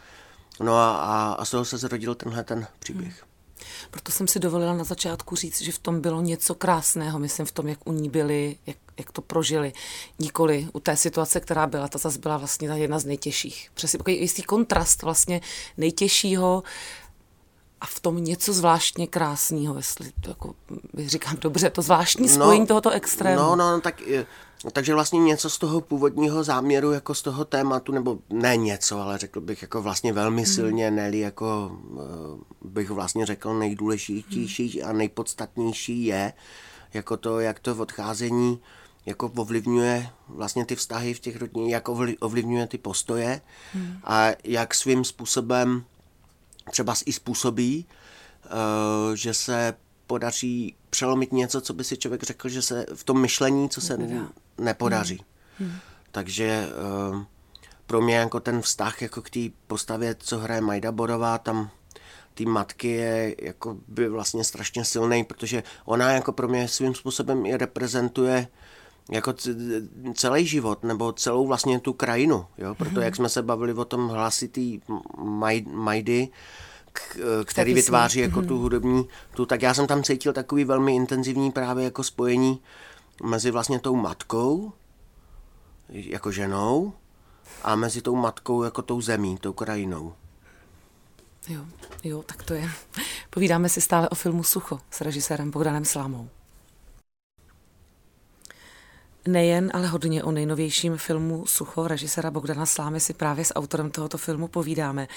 No 0.59 0.77
a, 0.77 0.97
a, 0.97 1.33
a 1.33 1.45
z 1.45 1.49
toho 1.51 1.65
se 1.65 1.77
zrodil 1.77 2.15
tenhle 2.15 2.43
ten 2.43 2.67
příběh. 2.79 3.21
Mm. 3.21 3.26
Proto 3.91 4.11
jsem 4.11 4.27
si 4.27 4.39
dovolila 4.39 4.73
na 4.73 4.83
začátku 4.83 5.35
říct, 5.35 5.61
že 5.61 5.71
v 5.71 5.79
tom 5.79 6.01
bylo 6.01 6.21
něco 6.21 6.55
krásného, 6.55 7.19
myslím 7.19 7.45
v 7.45 7.51
tom, 7.51 7.67
jak 7.67 7.79
u 7.85 7.93
ní 7.93 8.09
byli, 8.09 8.55
jak, 8.65 8.77
jak 8.97 9.11
to 9.11 9.21
prožili. 9.21 9.73
Nikoli 10.19 10.67
u 10.73 10.79
té 10.79 10.97
situace, 10.97 11.39
která 11.39 11.67
byla, 11.67 11.87
ta 11.87 11.97
zase 11.97 12.19
byla 12.19 12.37
vlastně 12.37 12.67
ta 12.67 12.75
jedna 12.75 12.99
z 12.99 13.05
nejtěžších. 13.05 13.69
Přesně 13.73 13.99
jistý 14.07 14.43
kontrast 14.43 15.01
vlastně 15.01 15.41
nejtěžšího 15.77 16.63
a 17.81 17.85
v 17.85 17.99
tom 17.99 18.23
něco 18.23 18.53
zvláštně 18.53 19.07
krásného, 19.07 19.77
jestli 19.77 20.11
to 20.21 20.29
jako, 20.29 20.55
říkám 20.97 21.35
dobře, 21.41 21.69
to 21.69 21.81
zvláštní 21.81 22.29
spojení 22.29 22.59
no, 22.59 22.67
tohoto 22.67 22.89
extrému. 22.89 23.41
No, 23.41 23.55
no, 23.55 23.81
tak 23.81 24.01
No, 24.65 24.71
takže 24.71 24.93
vlastně 24.93 25.19
něco 25.19 25.49
z 25.49 25.57
toho 25.57 25.81
původního 25.81 26.43
záměru, 26.43 26.91
jako 26.91 27.15
z 27.15 27.21
toho 27.21 27.45
tématu, 27.45 27.91
nebo 27.91 28.19
ne 28.29 28.57
něco, 28.57 29.01
ale 29.01 29.17
řekl 29.17 29.41
bych 29.41 29.61
jako 29.61 29.81
vlastně 29.81 30.13
velmi 30.13 30.43
hmm. 30.43 30.53
silně, 30.53 30.91
neli 30.91 31.19
jako 31.19 31.79
uh, 31.89 31.99
bych 32.71 32.89
vlastně 32.89 33.25
řekl 33.25 33.53
nejdůležitější 33.53 34.83
a 34.83 34.93
nejpodstatnější 34.93 36.05
je, 36.05 36.33
jako 36.93 37.17
to, 37.17 37.39
jak 37.39 37.59
to 37.59 37.75
odcházení 37.75 38.59
jako 39.05 39.31
ovlivňuje 39.35 40.09
vlastně 40.27 40.65
ty 40.65 40.75
vztahy 40.75 41.13
v 41.13 41.19
těch 41.19 41.37
rodině, 41.37 41.73
jak 41.73 41.89
ovlivňuje 42.19 42.67
ty 42.67 42.77
postoje 42.77 43.41
hmm. 43.73 43.97
a 44.03 44.27
jak 44.43 44.73
svým 44.73 45.03
způsobem 45.03 45.83
třeba 46.71 46.95
i 47.05 47.13
způsobí, 47.13 47.85
uh, 48.45 49.15
že 49.15 49.33
se 49.33 49.73
podaří 50.07 50.75
přelomit 50.89 51.31
něco, 51.31 51.61
co 51.61 51.73
by 51.73 51.83
si 51.83 51.97
člověk 51.97 52.23
řekl, 52.23 52.49
že 52.49 52.61
se 52.61 52.85
v 52.95 53.03
tom 53.03 53.21
myšlení, 53.21 53.69
co 53.69 53.81
se 53.81 53.97
nepodaří. 54.57 55.23
Hmm. 55.59 55.69
Hmm. 55.69 55.79
Takže 56.11 56.67
uh, 57.11 57.23
pro 57.87 58.01
mě 58.01 58.15
jako 58.15 58.39
ten 58.39 58.61
vztah 58.61 59.01
jako 59.01 59.21
k 59.21 59.29
té 59.29 59.39
postavě, 59.67 60.15
co 60.19 60.39
hraje 60.39 60.61
Majda 60.61 60.91
Borová, 60.91 61.37
tam 61.37 61.69
ty 62.33 62.45
matky 62.45 62.87
je 62.87 63.35
jako 63.41 63.77
by 63.87 64.09
vlastně 64.09 64.43
strašně 64.43 64.85
silný, 64.85 65.23
protože 65.23 65.63
ona 65.85 66.11
jako 66.11 66.31
pro 66.31 66.47
mě 66.47 66.67
svým 66.67 66.95
způsobem 66.95 67.45
i 67.45 67.57
reprezentuje 67.57 68.47
jako 69.11 69.33
celý 70.13 70.47
život, 70.47 70.83
nebo 70.83 71.13
celou 71.13 71.47
vlastně 71.47 71.79
tu 71.79 71.93
krajinu, 71.93 72.45
jo? 72.57 72.75
proto 72.75 72.95
hmm. 72.95 73.03
jak 73.03 73.15
jsme 73.15 73.29
se 73.29 73.41
bavili 73.41 73.73
o 73.73 73.85
tom 73.85 74.07
hlasitý 74.07 74.79
Majdy, 75.65 76.29
který 77.45 77.73
vytváří 77.73 78.19
jako 78.19 78.41
tu 78.41 78.53
mhm. 78.53 78.63
hudební, 78.63 79.07
tu, 79.35 79.45
tak 79.45 79.61
já 79.61 79.73
jsem 79.73 79.87
tam 79.87 80.03
cítil 80.03 80.33
takový 80.33 80.63
velmi 80.63 80.95
intenzivní 80.95 81.51
právě 81.51 81.83
jako 81.83 82.03
spojení 82.03 82.61
mezi 83.23 83.51
vlastně 83.51 83.79
tou 83.79 83.95
matkou, 83.95 84.73
jako 85.89 86.31
ženou, 86.31 86.93
a 87.63 87.75
mezi 87.75 88.01
tou 88.01 88.15
matkou 88.15 88.63
jako 88.63 88.81
tou 88.81 89.01
zemí, 89.01 89.37
tou 89.37 89.53
krajinou. 89.53 90.13
Jo, 91.47 91.65
jo, 92.03 92.23
tak 92.23 92.43
to 92.43 92.53
je. 92.53 92.69
Povídáme 93.29 93.69
si 93.69 93.81
stále 93.81 94.09
o 94.09 94.15
filmu 94.15 94.43
Sucho 94.43 94.79
s 94.91 95.01
režisérem 95.01 95.51
Bogdanem 95.51 95.85
Slámou. 95.85 96.29
Nejen, 99.27 99.71
ale 99.73 99.87
hodně 99.87 100.23
o 100.23 100.31
nejnovějším 100.31 100.97
filmu 100.97 101.45
Sucho 101.45 101.87
režisera 101.87 102.31
Bogdana 102.31 102.65
Slámy 102.65 102.99
si 102.99 103.13
právě 103.13 103.45
s 103.45 103.53
autorem 103.55 103.91
tohoto 103.91 104.17
filmu 104.17 104.47
povídáme. 104.47 105.07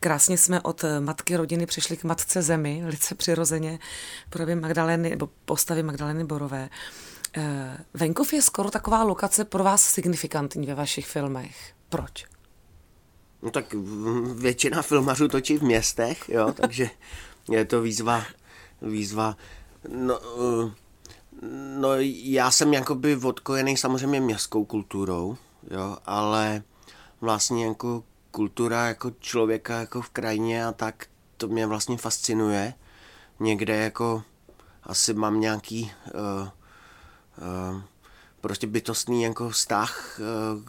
Krásně 0.00 0.38
jsme 0.38 0.60
od 0.60 0.84
matky 1.00 1.36
rodiny 1.36 1.66
přišli 1.66 1.96
k 1.96 2.04
matce 2.04 2.42
zemi, 2.42 2.80
velice 2.82 3.14
přirozeně, 3.14 3.78
právě 4.30 4.56
Magdaleny, 4.56 5.10
nebo 5.10 5.28
postavy 5.44 5.82
Magdaleny 5.82 6.24
Borové. 6.24 6.68
Eh, 7.36 7.76
venkov 7.94 8.32
je 8.32 8.42
skoro 8.42 8.70
taková 8.70 9.02
lokace 9.02 9.44
pro 9.44 9.64
vás 9.64 9.82
signifikantní 9.82 10.66
ve 10.66 10.74
vašich 10.74 11.06
filmech. 11.06 11.72
Proč? 11.88 12.24
No 13.42 13.50
tak 13.50 13.74
většina 14.34 14.82
filmařů 14.82 15.28
točí 15.28 15.58
v 15.58 15.62
městech, 15.62 16.28
jo, 16.28 16.52
takže 16.52 16.90
je 17.50 17.64
to 17.64 17.82
výzva, 17.82 18.24
výzva, 18.82 19.36
no, 19.88 20.18
uh, 20.20 20.70
No 21.78 21.88
já 22.22 22.50
jsem 22.50 22.74
jakoby 22.74 23.16
odkojený 23.16 23.76
samozřejmě 23.76 24.20
městskou 24.20 24.64
kulturou, 24.64 25.36
jo, 25.70 25.96
ale 26.06 26.62
vlastně 27.20 27.66
jako 27.66 28.04
kultura 28.30 28.88
jako 28.88 29.10
člověka 29.20 29.80
jako 29.80 30.02
v 30.02 30.08
krajině 30.08 30.66
a 30.66 30.72
tak, 30.72 31.06
to 31.36 31.48
mě 31.48 31.66
vlastně 31.66 31.96
fascinuje. 31.96 32.74
Někde 33.40 33.76
jako 33.76 34.22
asi 34.82 35.14
mám 35.14 35.40
nějaký 35.40 35.92
uh, 36.14 36.48
uh, 37.72 37.82
prostě 38.40 38.66
bytostný 38.66 39.22
jako 39.22 39.50
vztah 39.50 40.20
eh, 40.20 40.24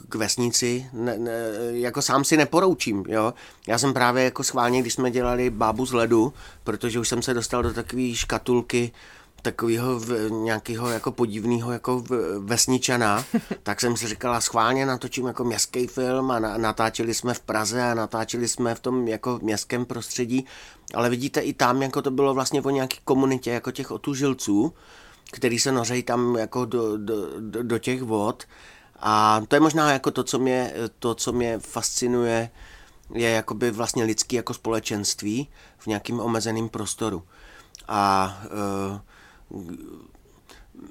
k 0.10 0.16
vesnici, 0.16 0.90
ne, 0.94 1.18
ne, 1.18 1.32
jako 1.72 2.02
sám 2.02 2.24
si 2.24 2.38
neporoučím, 2.38 3.06
jo. 3.08 3.34
Já 3.68 3.78
jsem 3.78 3.94
právě 3.94 4.24
jako 4.24 4.44
schválně, 4.44 4.82
když 4.82 4.94
jsme 4.94 5.12
dělali 5.12 5.50
bábu 5.50 5.86
z 5.86 5.94
ledu, 5.94 6.34
protože 6.64 7.00
už 7.00 7.10
jsem 7.10 7.22
se 7.22 7.34
dostal 7.34 7.64
do 7.64 7.74
takové 7.74 8.16
škatulky, 8.16 8.92
takového 9.42 10.02
nějakého 10.30 10.90
jako 10.90 11.12
podivného 11.12 11.72
jako 11.72 12.04
vesničana, 12.40 13.26
tak 13.64 13.82
jsem 13.82 13.98
si 13.98 14.08
říkala, 14.08 14.42
schválně 14.42 14.86
natočím 14.86 15.28
jako 15.28 15.44
městský 15.44 15.88
film 15.88 16.32
a 16.32 16.40
natáčeli 16.40 17.14
jsme 17.14 17.34
v 17.34 17.40
Praze 17.40 17.84
a 17.84 17.94
natáčeli 17.94 18.48
jsme 18.48 18.76
v 18.76 18.80
tom 18.80 19.08
jako 19.08 19.40
městském 19.42 19.86
prostředí, 19.86 20.46
ale 20.94 21.10
vidíte 21.10 21.40
i 21.40 21.54
tam, 21.54 21.82
jako 21.82 22.02
to 22.02 22.12
bylo 22.12 22.34
vlastně 22.34 22.62
o 22.62 22.70
nějaké 22.70 22.98
komunitě, 23.04 23.52
jako 23.52 23.72
těch 23.72 23.92
otužilců, 23.92 24.74
který 25.32 25.60
se 25.60 25.72
nořejí 25.72 26.04
tam 26.04 26.36
jako 26.36 26.66
do, 26.66 26.98
do, 26.98 27.40
do, 27.40 27.64
do 27.64 27.78
těch 27.78 28.02
vod 28.02 28.44
a 29.00 29.42
to 29.48 29.56
je 29.56 29.60
možná 29.60 29.92
jako 29.92 30.12
to, 30.12 30.24
co 30.24 30.40
mě, 30.40 30.74
to, 31.00 31.16
co 31.16 31.34
mě 31.34 31.60
fascinuje, 31.60 32.50
je 33.14 33.30
jakoby 33.30 33.72
vlastně 33.72 34.04
lidský 34.04 34.36
jako 34.36 34.54
společenství 34.54 35.48
v 35.78 35.88
nějakým 35.88 36.20
omezeném 36.20 36.70
prostoru. 36.70 37.24
A 37.88 38.38
uh, 38.92 39.00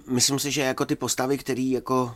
myslím 0.06 0.38
si, 0.38 0.50
že 0.50 0.60
jako 0.60 0.86
ty 0.86 0.96
postavy, 0.96 1.38
které 1.38 1.62
jako 1.62 2.14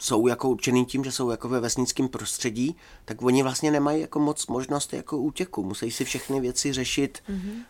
jsou 0.00 0.26
jako 0.26 0.48
určený 0.48 0.86
tím, 0.86 1.04
že 1.04 1.12
jsou 1.12 1.30
jako 1.30 1.48
ve 1.48 1.60
vesnickém 1.60 2.08
prostředí, 2.08 2.76
tak 3.04 3.22
oni 3.22 3.42
vlastně 3.42 3.70
nemají 3.70 4.00
jako 4.00 4.20
moc 4.20 4.46
možnost 4.46 4.92
jako 4.92 5.18
útěku. 5.18 5.62
Musí 5.62 5.90
si 5.90 6.04
všechny 6.04 6.40
věci 6.40 6.72
řešit, 6.72 7.18
mm-hmm. 7.30 7.62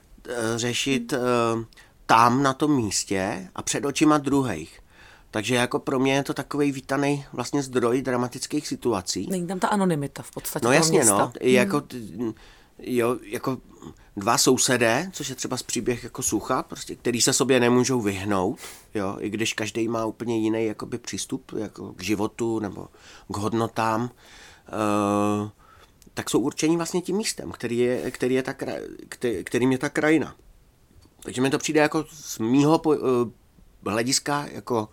řešit 0.57 1.13
mm-hmm. 1.13 1.67
tam 2.07 2.43
na 2.43 2.53
tom 2.55 2.77
místě 2.77 3.51
a 3.55 3.63
před 3.63 3.85
očima 3.85 4.19
druhých. 4.19 4.81
Takže 5.31 5.55
jako 5.55 5.79
pro 5.79 5.99
mě 5.99 6.15
je 6.15 6.23
to 6.23 6.35
takový 6.35 6.73
vítaný 6.73 7.25
vlastně 7.33 7.63
zdroj 7.63 8.03
dramatických 8.03 8.69
situací. 8.69 9.27
Není 9.31 9.47
tam 9.47 9.59
ta 9.59 9.69
anonymita 9.69 10.23
v 10.23 10.31
podstatě. 10.31 10.67
No 10.67 10.73
jasně, 10.73 11.05
no. 11.05 11.33
města. 11.33 11.33
no. 12.17 12.35
Jo, 12.79 13.17
jako 13.23 13.59
dva 14.17 14.39
sousedé, 14.39 15.11
což 15.13 15.29
je 15.29 15.35
třeba 15.35 15.57
z 15.57 15.63
příběh 15.63 16.05
jako 16.05 16.23
sucha, 16.23 16.63
prostě, 16.63 16.97
který 16.97 17.21
se 17.21 17.33
sobě 17.33 17.61
nemůžou 17.61 18.01
vyhnout, 18.01 18.59
jo, 18.95 19.17
i 19.21 19.31
když 19.31 19.55
každý 19.55 19.89
má 19.89 20.05
úplně 20.05 20.39
jiný 20.39 20.65
jakoby, 20.67 20.99
přístup 20.99 21.53
jako 21.57 21.93
k 21.93 22.03
životu 22.03 22.59
nebo 22.59 22.89
k 23.29 23.37
hodnotám, 23.37 24.03
uh, 24.03 25.49
tak 26.15 26.31
jsou 26.31 26.41
určení 26.41 26.77
vlastně 26.77 27.01
tím 27.01 27.17
místem, 27.17 27.53
který 27.53 27.79
je, 27.79 28.11
který 28.11 28.35
je 28.35 28.43
ta, 28.43 28.55
který, 29.09 29.45
kterým 29.45 29.73
je 29.73 29.79
ta 29.79 29.89
krajina. 29.89 30.35
Takže 31.23 31.41
mi 31.41 31.51
to 31.51 31.59
přijde 31.59 31.81
jako 31.81 32.05
z 32.11 32.39
mýho 32.39 32.79
uh, 32.79 32.95
hlediska 33.87 34.47
jako 34.53 34.89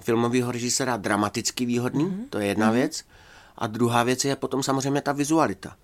filmového 0.00 0.52
režisera 0.52 0.96
dramaticky 0.96 1.66
výhodný, 1.66 2.04
mm-hmm. 2.04 2.28
to 2.30 2.38
je 2.38 2.46
jedna 2.46 2.70
mm-hmm. 2.70 2.74
věc. 2.74 3.04
A 3.56 3.66
druhá 3.66 4.02
věc 4.02 4.24
je 4.24 4.36
potom 4.36 4.62
samozřejmě 4.62 5.00
ta 5.00 5.12
vizualita. 5.12 5.76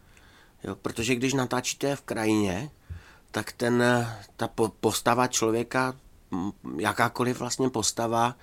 Jo, 0.64 0.74
protože 0.74 1.14
když 1.14 1.34
natáčíte 1.34 1.96
v 1.96 2.02
krajině, 2.02 2.70
tak 3.30 3.52
ten, 3.52 3.82
ta 4.36 4.48
postava 4.80 5.26
člověka, 5.26 5.96
jakákoliv 6.78 7.38
vlastně 7.38 7.70
postava, 7.70 8.36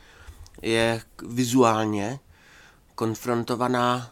je 0.62 1.02
vizuálně 1.28 2.20
konfrontovaná 2.96 4.12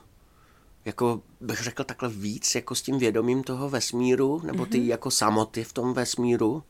jako 0.85 1.21
bych 1.41 1.61
řekl 1.61 1.83
takhle 1.83 2.09
víc 2.09 2.55
jako 2.55 2.75
s 2.75 2.81
tím 2.81 2.99
vědomím 2.99 3.43
toho 3.43 3.69
vesmíru, 3.69 4.41
nebo 4.43 4.65
ty 4.65 4.79
mm-hmm. 4.79 4.87
jako 4.87 5.11
samoty 5.11 5.63
v 5.63 5.73
tom 5.73 5.93
vesmíru, 5.93 6.63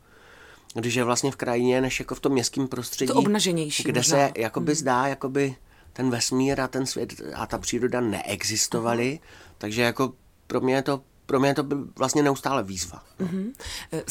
když 0.73 0.95
je 0.95 1.03
vlastně 1.03 1.31
v 1.31 1.35
krajině, 1.35 1.81
než 1.81 1.99
jako 1.99 2.15
v 2.15 2.19
tom 2.19 2.31
městském 2.31 2.67
prostředí. 2.67 3.07
To 3.07 3.19
obnaženější. 3.19 3.83
Kde 3.83 3.99
možná. 3.99 4.17
se 4.17 4.31
jakoby 4.37 4.71
mm-hmm. 4.71 4.75
zdá, 4.75 5.07
jakoby 5.07 5.55
ten 5.93 6.09
vesmír 6.09 6.61
a 6.61 6.67
ten 6.67 6.85
svět 6.85 7.13
a 7.35 7.45
ta 7.45 7.57
příroda 7.57 8.01
neexistovaly, 8.01 9.19
mm-hmm. 9.23 9.55
takže 9.57 9.81
jako 9.81 10.13
pro 10.47 10.61
mě 10.61 10.75
je 10.75 10.81
to 10.81 11.01
pro 11.25 11.39
mě 11.39 11.53
to 11.53 11.63
byl 11.63 11.87
vlastně 11.97 12.23
neustále 12.23 12.63
výzva. 12.63 13.03
No. 13.19 13.27
Mm-hmm. 13.27 13.51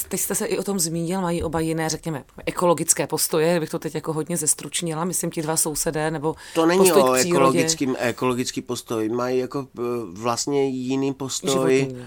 Teď 0.09 0.21
jste 0.21 0.35
se 0.35 0.47
i 0.47 0.59
o 0.59 0.63
tom 0.63 0.79
zmínil, 0.79 1.21
mají 1.21 1.43
oba 1.43 1.61
jiné, 1.61 1.89
řekněme, 1.89 2.25
ekologické 2.47 3.07
postoje, 3.07 3.61
bych 3.61 3.71
to 3.71 3.79
teď 3.79 3.95
jako 3.95 4.13
hodně 4.13 4.37
zestručnila, 4.37 5.05
myslím 5.05 5.31
ti 5.31 5.43
dva 5.43 5.57
sousedé, 5.57 6.11
nebo 6.11 6.35
To 6.55 6.67
není 6.67 6.93
o 6.93 7.15
ekologickým, 7.15 7.97
ekologický 7.99 8.63
postoj, 8.63 9.09
mají 9.09 9.39
jako 9.39 9.69
eh, 9.79 9.83
vlastně 10.13 10.69
jiný 10.69 11.15
postoj 11.15 11.79
Životní. 11.81 12.07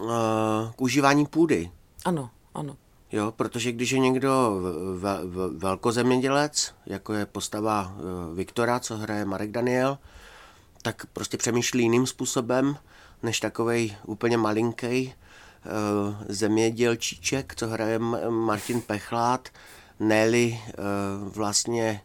uh, 0.00 0.08
k 0.76 0.82
užívání 0.82 1.26
půdy. 1.26 1.70
Ano, 2.04 2.30
ano. 2.54 2.76
Jo, 3.12 3.32
protože 3.36 3.72
když 3.72 3.90
je 3.90 3.98
někdo 3.98 4.60
velkozemědělec, 5.56 6.74
jako 6.86 7.12
je 7.12 7.26
postava 7.26 7.96
Viktora, 8.34 8.80
co 8.80 8.96
hraje 8.96 9.24
Marek 9.24 9.50
Daniel, 9.50 9.98
tak 10.82 11.06
prostě 11.12 11.36
přemýšlí 11.36 11.82
jiným 11.82 12.06
způsobem, 12.06 12.76
než 13.22 13.40
takovej 13.40 13.96
úplně 14.04 14.36
malinký 14.36 15.14
uh, 15.66 16.14
zemědělčíček, 16.28 17.54
co 17.54 17.68
hraje 17.68 17.98
Martin 18.28 18.80
Pechlát, 18.80 19.48
Nelly 20.00 20.60
uh, 20.68 21.32
vlastně 21.32 22.00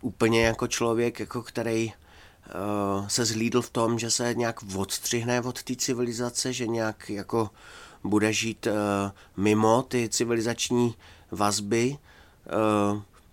úplně 0.00 0.46
jako 0.46 0.66
člověk, 0.66 1.20
jako 1.20 1.42
který 1.42 1.86
uh, 1.86 3.08
se 3.08 3.24
zhlídl 3.24 3.62
v 3.62 3.70
tom, 3.70 3.98
že 3.98 4.10
se 4.10 4.34
nějak 4.34 4.60
odstřihne 4.76 5.40
od 5.40 5.62
té 5.62 5.76
civilizace, 5.76 6.52
že 6.52 6.66
nějak 6.66 7.10
jako 7.10 7.50
bude 8.04 8.32
žít 8.32 8.66
mimo 9.36 9.82
ty 9.82 10.08
civilizační 10.08 10.94
vazby. 11.30 11.98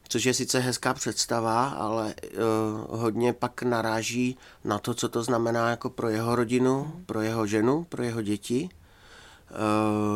Což 0.10 0.26
je 0.26 0.34
sice 0.34 0.60
hezká 0.60 0.93
představa, 0.93 1.70
ale 1.70 2.13
uh, 2.15 3.00
hodně 3.00 3.34
pak 3.34 3.62
naráží 3.62 4.38
na 4.63 4.80
to, 4.80 4.93
co 4.93 5.10
to 5.10 5.24
znamená 5.24 5.70
jako 5.70 5.89
pro 5.89 6.10
jeho 6.10 6.36
rodinu, 6.36 6.84
mm. 6.84 7.06
pro 7.06 7.22
jeho 7.22 7.48
ženu, 7.48 7.84
pro 7.84 8.04
jeho 8.04 8.22
děti. 8.22 8.70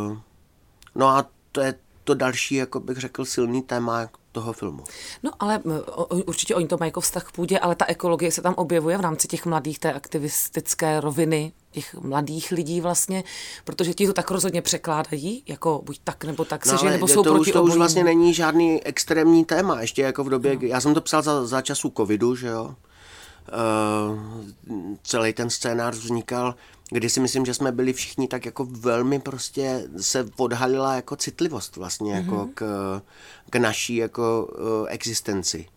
Uh, 0.09 0.17
no 0.95 1.07
a 1.07 1.25
to 1.51 1.61
je 1.61 1.75
to 2.03 2.13
další, 2.13 2.55
jako 2.55 2.79
bych 2.79 2.97
řekl, 2.97 3.25
silný 3.25 3.61
téma 3.61 4.09
toho 4.31 4.53
filmu. 4.53 4.83
No 5.23 5.31
ale 5.39 5.59
určitě 6.25 6.55
oni 6.55 6.67
to 6.67 6.77
mají 6.79 6.89
jako 6.89 7.01
vztah 7.01 7.23
k 7.23 7.31
půdě, 7.31 7.59
ale 7.59 7.75
ta 7.75 7.85
ekologie 7.85 8.31
se 8.31 8.41
tam 8.41 8.53
objevuje 8.53 8.97
v 8.97 9.01
rámci 9.01 9.27
těch 9.27 9.45
mladých, 9.45 9.79
té 9.79 9.93
aktivistické 9.93 11.01
roviny 11.01 11.51
těch 11.71 11.93
mladých 11.93 12.51
lidí 12.51 12.81
vlastně, 12.81 13.23
protože 13.63 13.93
ti 13.93 14.07
to 14.07 14.13
tak 14.13 14.31
rozhodně 14.31 14.61
překládají, 14.61 15.43
jako 15.47 15.81
buď 15.85 15.99
tak 16.03 16.23
nebo 16.23 16.45
tak 16.45 16.65
se, 16.65 16.71
no, 16.71 16.77
že 16.77 16.89
nebo 16.89 17.07
jsou 17.07 17.23
to, 17.23 17.33
proti 17.33 17.51
to 17.51 17.63
už 17.63 17.75
vlastně 17.75 18.03
není 18.03 18.33
žádný 18.33 18.83
extrémní 18.83 19.45
téma, 19.45 19.81
ještě 19.81 20.01
jako 20.01 20.23
v 20.23 20.29
době, 20.29 20.55
no. 20.55 20.61
já 20.61 20.81
jsem 20.81 20.93
to 20.93 21.01
psal 21.01 21.21
za, 21.21 21.45
za 21.45 21.61
času 21.61 21.93
covidu, 21.97 22.35
že 22.35 22.47
jo, 22.47 22.75
uh, 23.51 24.19
celý 25.03 25.33
ten 25.33 25.49
scénář 25.49 25.95
vznikal, 25.95 26.55
kdy 26.89 27.09
si 27.09 27.19
myslím, 27.19 27.45
že 27.45 27.53
jsme 27.53 27.71
byli 27.71 27.93
všichni 27.93 28.27
tak 28.27 28.45
jako 28.45 28.65
velmi 28.65 29.19
prostě 29.19 29.87
se 29.97 30.29
odhalila 30.37 30.95
jako 30.95 31.15
citlivost 31.15 31.75
vlastně 31.75 32.13
mm-hmm. 32.13 32.17
jako 32.17 32.35
mhm. 32.35 32.51
k, 32.53 33.01
k 33.49 33.55
naší 33.55 33.95
jako 33.95 34.49
uh, 34.59 34.87
existenci. 34.89 35.67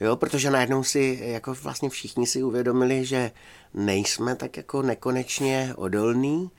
Jo, 0.00 0.16
protože 0.16 0.50
najednou 0.50 0.84
si 0.84 1.18
jako 1.22 1.54
vlastně 1.54 1.88
všichni 1.88 2.26
si 2.26 2.42
uvědomili, 2.42 3.04
že 3.04 3.30
nejsme 3.74 4.36
tak 4.36 4.56
jako 4.56 4.82
nekonečně 4.82 5.72
odolní, 5.76 6.50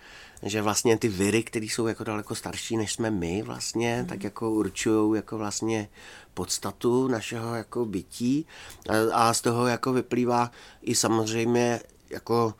že 0.43 0.61
vlastně 0.61 0.97
ty 0.97 1.07
viry, 1.07 1.43
které 1.43 1.65
jsou 1.65 1.87
jako 1.87 2.03
daleko 2.03 2.35
starší 2.35 2.77
než 2.77 2.93
jsme 2.93 3.11
my 3.11 3.41
vlastně, 3.41 3.99
mm. 4.01 4.07
tak 4.07 4.23
jako 4.23 4.51
určují 4.51 5.15
jako 5.15 5.37
vlastně 5.37 5.89
podstatu 6.33 7.07
našeho 7.07 7.55
jako 7.55 7.85
bytí 7.85 8.45
a, 8.89 8.93
a 9.13 9.33
z 9.33 9.41
toho 9.41 9.67
jako 9.67 9.93
vyplývá 9.93 10.51
i 10.81 10.95
samozřejmě 10.95 11.79
jako 12.09 12.53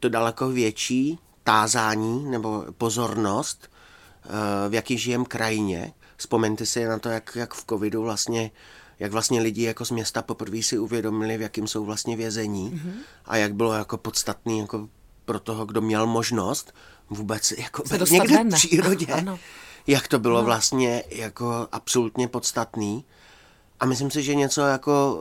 to 0.00 0.08
daleko 0.08 0.48
větší 0.48 1.18
tázání 1.44 2.30
nebo 2.30 2.64
pozornost, 2.78 3.70
eh, 4.24 4.68
v 4.68 4.74
jaký 4.74 4.98
žijem 4.98 5.24
krajině. 5.24 5.92
Vzpomeňte 6.16 6.66
si 6.66 6.84
na 6.84 6.98
to, 6.98 7.08
jak, 7.08 7.36
jak 7.36 7.54
v 7.54 7.64
covidu 7.68 8.02
vlastně 8.02 8.50
jak 8.98 9.12
vlastně 9.12 9.40
lidi 9.40 9.62
jako 9.62 9.84
z 9.84 9.90
města 9.90 10.22
poprvé 10.22 10.62
si 10.62 10.78
uvědomili, 10.78 11.38
v 11.38 11.40
jakým 11.40 11.66
jsou 11.66 11.84
vlastně 11.84 12.16
vězení 12.16 12.70
mm-hmm. 12.70 12.92
a 13.24 13.36
jak 13.36 13.54
bylo 13.54 13.72
jako 13.72 13.98
podstatný 13.98 14.58
jako 14.58 14.88
pro 15.24 15.40
toho, 15.40 15.66
kdo 15.66 15.80
měl 15.80 16.06
možnost 16.06 16.74
vůbec 17.10 17.52
jako 17.58 17.82
být 17.82 18.10
někde 18.10 18.44
v 18.44 18.48
přírodě, 18.54 19.06
ano. 19.06 19.38
jak 19.86 20.08
to 20.08 20.18
bylo 20.18 20.38
ano. 20.38 20.46
vlastně 20.46 21.04
jako 21.10 21.68
absolutně 21.72 22.28
podstatný. 22.28 23.04
A 23.80 23.86
myslím 23.86 24.10
si, 24.10 24.22
že 24.22 24.34
něco 24.34 24.60
jako 24.60 25.20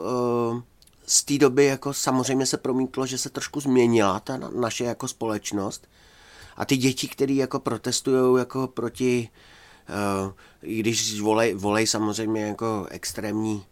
uh, 0.54 0.62
z 1.06 1.24
té 1.24 1.38
doby 1.38 1.66
jako 1.66 1.94
samozřejmě 1.94 2.46
se 2.46 2.58
promítlo, 2.58 3.06
že 3.06 3.18
se 3.18 3.30
trošku 3.30 3.60
změnila 3.60 4.20
ta 4.20 4.38
naše 4.38 4.84
jako 4.84 5.08
společnost. 5.08 5.88
A 6.58 6.66
ty 6.66 6.78
děti, 6.78 7.08
které 7.08 7.34
jako 7.34 7.60
protestují 7.60 8.40
jako 8.40 8.68
proti 8.68 9.30
Uh, 9.32 9.55
i 10.62 10.80
když 10.80 11.22
volej, 11.22 11.54
volej 11.54 11.88
samozřejmě 11.88 12.46
jako 12.46 12.88
extrémní 12.90 13.66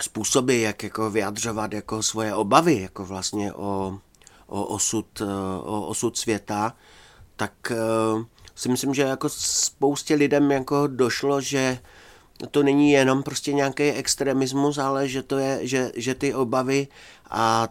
způsoby, 0.00 0.62
jak 0.62 0.82
jako 0.82 1.10
vyjadřovat 1.10 1.72
jako 1.72 2.02
svoje 2.02 2.34
obavy 2.34 2.80
jako 2.80 3.04
vlastně 3.04 3.52
o, 3.52 3.98
o, 4.46 4.64
osud, 4.64 5.22
o 5.62 5.86
osud 5.86 6.18
světa, 6.18 6.76
tak 7.36 7.52
uh, 7.70 8.22
si 8.54 8.68
myslím, 8.68 8.94
že 8.94 9.02
jako 9.02 9.28
spoustě 9.28 10.14
lidem 10.14 10.50
jako 10.50 10.86
došlo, 10.86 11.40
že 11.40 11.78
to 12.50 12.62
není 12.62 12.90
jenom 12.90 13.22
prostě 13.22 13.52
nějaký 13.52 13.82
extremismus, 13.82 14.78
ale 14.78 15.08
že 15.08 15.22
to 15.22 15.38
je, 15.38 15.66
že, 15.66 15.92
že 15.94 16.14
ty 16.14 16.34
obavy 16.34 16.88
a 17.30 17.68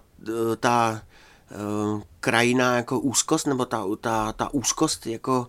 ta 0.59 1.01
krajina 2.19 2.75
jako 2.75 2.99
úzkost, 2.99 3.47
nebo 3.47 3.65
ta, 3.65 3.85
ta, 4.01 4.33
ta 4.33 4.53
úzkost 4.53 5.07
jako 5.07 5.47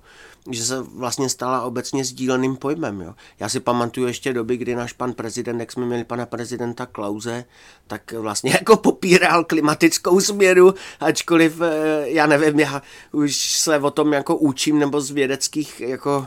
že 0.50 0.64
se 0.64 0.82
vlastně 0.82 1.28
stala 1.28 1.62
obecně 1.62 2.04
sdíleným 2.04 2.56
pojmem. 2.56 3.00
Jo. 3.00 3.14
Já 3.40 3.48
si 3.48 3.60
pamatuju 3.60 4.06
ještě 4.06 4.32
doby, 4.32 4.56
kdy 4.56 4.74
náš 4.74 4.92
pan 4.92 5.12
prezident, 5.12 5.60
jak 5.60 5.72
jsme 5.72 5.86
měli 5.86 6.04
pana 6.04 6.26
prezidenta 6.26 6.86
Klauze, 6.86 7.44
tak 7.86 8.12
vlastně 8.12 8.50
jako 8.60 8.76
popíral 8.76 9.44
klimatickou 9.44 10.20
směru, 10.20 10.74
ačkoliv, 11.00 11.60
eh, 11.60 12.02
já 12.04 12.26
nevím, 12.26 12.60
já 12.60 12.82
už 13.12 13.36
se 13.36 13.78
o 13.78 13.90
tom 13.90 14.12
jako 14.12 14.36
učím, 14.36 14.78
nebo 14.78 15.00
z 15.00 15.10
vědeckých 15.10 15.80
jako 15.80 16.26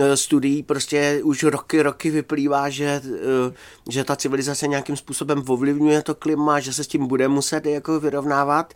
eh, 0.00 0.16
studií 0.16 0.62
prostě 0.62 1.20
už 1.24 1.42
roky, 1.42 1.82
roky 1.82 2.10
vyplývá, 2.10 2.68
že, 2.68 3.02
eh, 3.04 3.54
že 3.88 4.04
ta 4.04 4.16
civilizace 4.16 4.68
nějakým 4.68 4.96
způsobem 4.96 5.44
ovlivňuje 5.48 6.02
to 6.02 6.14
klima, 6.14 6.60
že 6.60 6.72
se 6.72 6.84
s 6.84 6.88
tím 6.88 7.06
bude 7.06 7.28
muset 7.28 7.66
jako 7.66 8.00
vyrovnávat. 8.00 8.74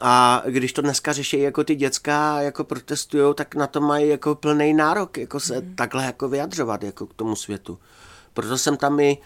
A 0.00 0.42
když 0.46 0.72
to 0.72 0.82
dneska 0.82 1.12
řeší 1.12 1.40
jako 1.40 1.64
ty 1.64 1.74
děcka 1.74 2.40
jako 2.40 2.64
protestují, 2.64 3.34
tak 3.34 3.54
na 3.54 3.66
to 3.66 3.80
mají 3.80 4.08
jako 4.08 4.34
plný 4.34 4.74
nárok, 4.74 5.18
jako 5.18 5.40
se 5.40 5.60
mm. 5.60 5.74
takhle 5.74 6.04
jako 6.04 6.28
vyjadřovat 6.28 6.82
jako 6.82 7.06
k 7.06 7.14
tomu 7.14 7.36
světu. 7.36 7.78
Proto 8.34 8.58
jsem 8.58 8.76
tam 8.76 9.00
i 9.00 9.18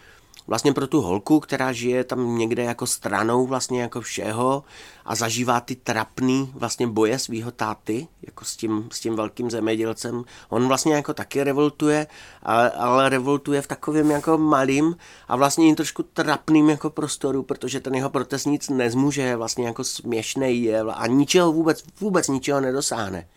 vlastně 0.46 0.72
pro 0.72 0.86
tu 0.86 1.00
holku, 1.00 1.40
která 1.40 1.72
žije 1.72 2.04
tam 2.04 2.38
někde 2.38 2.62
jako 2.62 2.86
stranou 2.86 3.46
vlastně 3.46 3.82
jako 3.82 4.00
všeho 4.00 4.64
a 5.04 5.14
zažívá 5.14 5.60
ty 5.60 5.76
trapný 5.76 6.52
vlastně 6.54 6.86
boje 6.86 7.18
svého 7.18 7.50
táty, 7.50 8.08
jako 8.22 8.44
s 8.44 8.56
tím, 8.56 8.88
s 8.92 9.00
tím 9.00 9.16
velkým 9.16 9.50
zemědělcem. 9.50 10.24
On 10.48 10.68
vlastně 10.68 10.94
jako 10.94 11.14
taky 11.14 11.44
revoltuje, 11.44 12.06
ale, 12.42 12.70
ale 12.70 13.08
revoltuje 13.08 13.62
v 13.62 13.66
takovém 13.66 14.10
jako 14.10 14.38
malým 14.38 14.96
a 15.28 15.36
vlastně 15.36 15.68
i 15.68 15.74
trošku 15.74 16.02
trapným 16.02 16.70
jako 16.70 16.90
prostoru, 16.90 17.42
protože 17.42 17.80
ten 17.80 17.94
jeho 17.94 18.10
protest 18.10 18.44
nic 18.44 18.68
nezmůže, 18.68 19.22
je 19.22 19.36
vlastně 19.36 19.66
jako 19.66 19.84
směšný 19.84 20.62
je 20.62 20.80
a 20.80 21.06
ničeho 21.06 21.52
vůbec, 21.52 21.84
vůbec 22.00 22.28
ničeho 22.28 22.60
nedosáhne. 22.60 23.28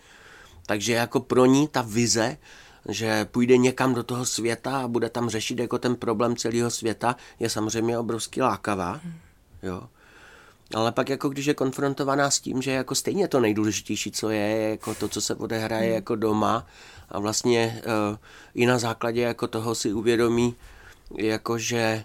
Takže 0.65 0.93
jako 0.93 1.19
pro 1.19 1.45
ní 1.45 1.67
ta 1.67 1.81
vize 1.81 2.37
že 2.87 3.25
půjde 3.25 3.57
někam 3.57 3.93
do 3.93 4.03
toho 4.03 4.25
světa 4.25 4.81
a 4.81 4.87
bude 4.87 5.09
tam 5.09 5.29
řešit 5.29 5.59
jako 5.59 5.77
ten 5.77 5.95
problém 5.95 6.35
celého 6.35 6.69
světa, 6.69 7.15
je 7.39 7.49
samozřejmě 7.49 7.97
obrovský 7.97 8.41
lákavá. 8.41 9.01
Jo. 9.63 9.83
Ale 10.73 10.91
pak 10.91 11.09
jako 11.09 11.29
když 11.29 11.45
je 11.45 11.53
konfrontovaná 11.53 12.31
s 12.31 12.39
tím, 12.39 12.61
že 12.61 12.71
jako 12.71 12.95
stejně 12.95 13.27
to 13.27 13.39
nejdůležitější, 13.39 14.11
co 14.11 14.29
je, 14.29 14.39
je 14.39 14.69
jako 14.69 14.95
to, 14.95 15.07
co 15.07 15.21
se 15.21 15.35
odehraje 15.35 15.85
hmm. 15.85 15.95
jako 15.95 16.15
doma 16.15 16.67
a 17.09 17.19
vlastně 17.19 17.81
uh, 17.85 18.17
i 18.53 18.65
na 18.65 18.79
základě 18.79 19.21
jako 19.21 19.47
toho 19.47 19.75
si 19.75 19.93
uvědomí, 19.93 20.55
jako 21.17 21.57
že 21.57 22.03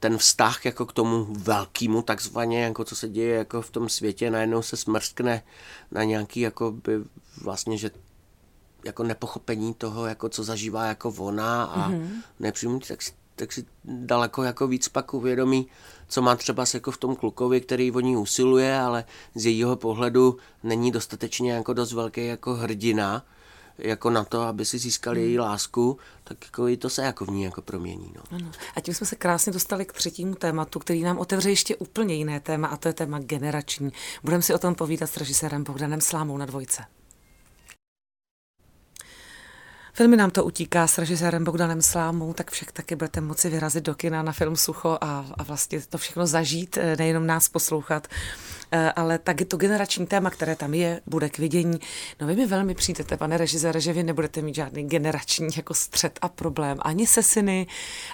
ten 0.00 0.18
vztah 0.18 0.64
jako 0.64 0.86
k 0.86 0.92
tomu 0.92 1.24
velkému 1.24 2.02
takzvaně, 2.02 2.62
jako 2.62 2.84
co 2.84 2.96
se 2.96 3.08
děje 3.08 3.36
jako 3.36 3.62
v 3.62 3.70
tom 3.70 3.88
světě, 3.88 4.30
najednou 4.30 4.62
se 4.62 4.76
smrskne 4.76 5.42
na 5.90 6.04
nějaký 6.04 6.40
jako 6.40 6.70
by 6.70 6.92
vlastně, 7.42 7.78
že 7.78 7.90
jako 8.84 9.02
nepochopení 9.02 9.74
toho, 9.74 10.06
jako 10.06 10.28
co 10.28 10.44
zažívá 10.44 10.86
jako 10.86 11.14
ona 11.18 11.64
a 11.64 11.90
mm-hmm. 11.90 12.08
nepřijmu, 12.40 12.80
tak, 12.88 12.98
tak 13.36 13.52
si 13.52 13.66
daleko 13.84 14.42
jako 14.42 14.66
víc 14.66 14.88
pak 14.88 15.14
uvědomí, 15.14 15.66
co 16.08 16.22
má 16.22 16.36
třeba 16.36 16.64
jako 16.74 16.90
v 16.90 16.96
tom 16.96 17.16
klukovi, 17.16 17.60
který 17.60 17.92
o 17.92 18.00
ní 18.00 18.16
usiluje, 18.16 18.78
ale 18.78 19.04
z 19.34 19.46
jejího 19.46 19.76
pohledu 19.76 20.36
není 20.62 20.90
dostatečně 20.90 21.52
jako 21.52 21.72
dost 21.72 21.92
velký 21.92 22.26
jako 22.26 22.54
hrdina, 22.54 23.24
jako 23.78 24.10
na 24.10 24.24
to, 24.24 24.42
aby 24.42 24.64
si 24.64 24.78
získali 24.78 25.20
hmm. 25.20 25.28
její 25.28 25.38
lásku, 25.38 25.98
tak 26.24 26.44
jako 26.44 26.68
i 26.68 26.76
to 26.76 26.90
se 26.90 27.02
jako 27.02 27.24
v 27.24 27.28
ní 27.28 27.42
jako 27.42 27.62
promění. 27.62 28.12
No. 28.16 28.22
Ano. 28.30 28.50
A 28.76 28.80
tím 28.80 28.94
jsme 28.94 29.06
se 29.06 29.16
krásně 29.16 29.52
dostali 29.52 29.84
k 29.84 29.92
třetímu 29.92 30.34
tématu, 30.34 30.78
který 30.78 31.02
nám 31.02 31.18
otevře 31.18 31.50
ještě 31.50 31.76
úplně 31.76 32.14
jiné 32.14 32.40
téma, 32.40 32.68
a 32.68 32.76
to 32.76 32.88
je 32.88 32.94
téma 32.94 33.18
generační. 33.18 33.92
Budeme 34.22 34.42
si 34.42 34.54
o 34.54 34.58
tom 34.58 34.74
povídat 34.74 35.10
s 35.10 35.16
režisérem 35.16 35.64
Bogdanem 35.64 36.00
Slámou 36.00 36.36
na 36.36 36.46
dvojce. 36.46 36.82
Velmi 39.98 40.16
nám 40.16 40.30
to 40.30 40.44
utíká 40.44 40.86
s 40.86 40.98
režisérem 40.98 41.44
Bogdanem 41.44 41.82
Slámou, 41.82 42.32
tak 42.32 42.50
však 42.50 42.72
taky 42.72 42.96
budete 42.96 43.20
moci 43.20 43.50
vyrazit 43.50 43.84
do 43.84 43.94
kina 43.94 44.22
na 44.22 44.32
film 44.32 44.56
Sucho 44.56 44.98
a, 45.00 45.26
a 45.38 45.42
vlastně 45.42 45.80
to 45.80 45.98
všechno 45.98 46.26
zažít, 46.26 46.76
eh, 46.76 46.96
nejenom 46.96 47.26
nás 47.26 47.48
poslouchat, 47.48 48.08
eh, 48.72 48.92
ale 48.92 49.18
taky 49.18 49.44
to 49.44 49.56
generační 49.56 50.06
téma, 50.06 50.30
které 50.30 50.56
tam 50.56 50.74
je, 50.74 51.00
bude 51.06 51.28
k 51.28 51.38
vidění. 51.38 51.78
No 52.20 52.26
vy 52.26 52.36
mi 52.36 52.46
velmi 52.46 52.74
přijdete, 52.74 53.16
pane 53.16 53.36
režisére, 53.36 53.80
že 53.80 53.92
vy 53.92 54.02
nebudete 54.02 54.42
mít 54.42 54.54
žádný 54.54 54.88
generační 54.88 55.48
jako 55.56 55.74
střed 55.74 56.18
a 56.22 56.28
problém 56.28 56.78
ani 56.82 57.06
se 57.06 57.22
syny 57.22 57.66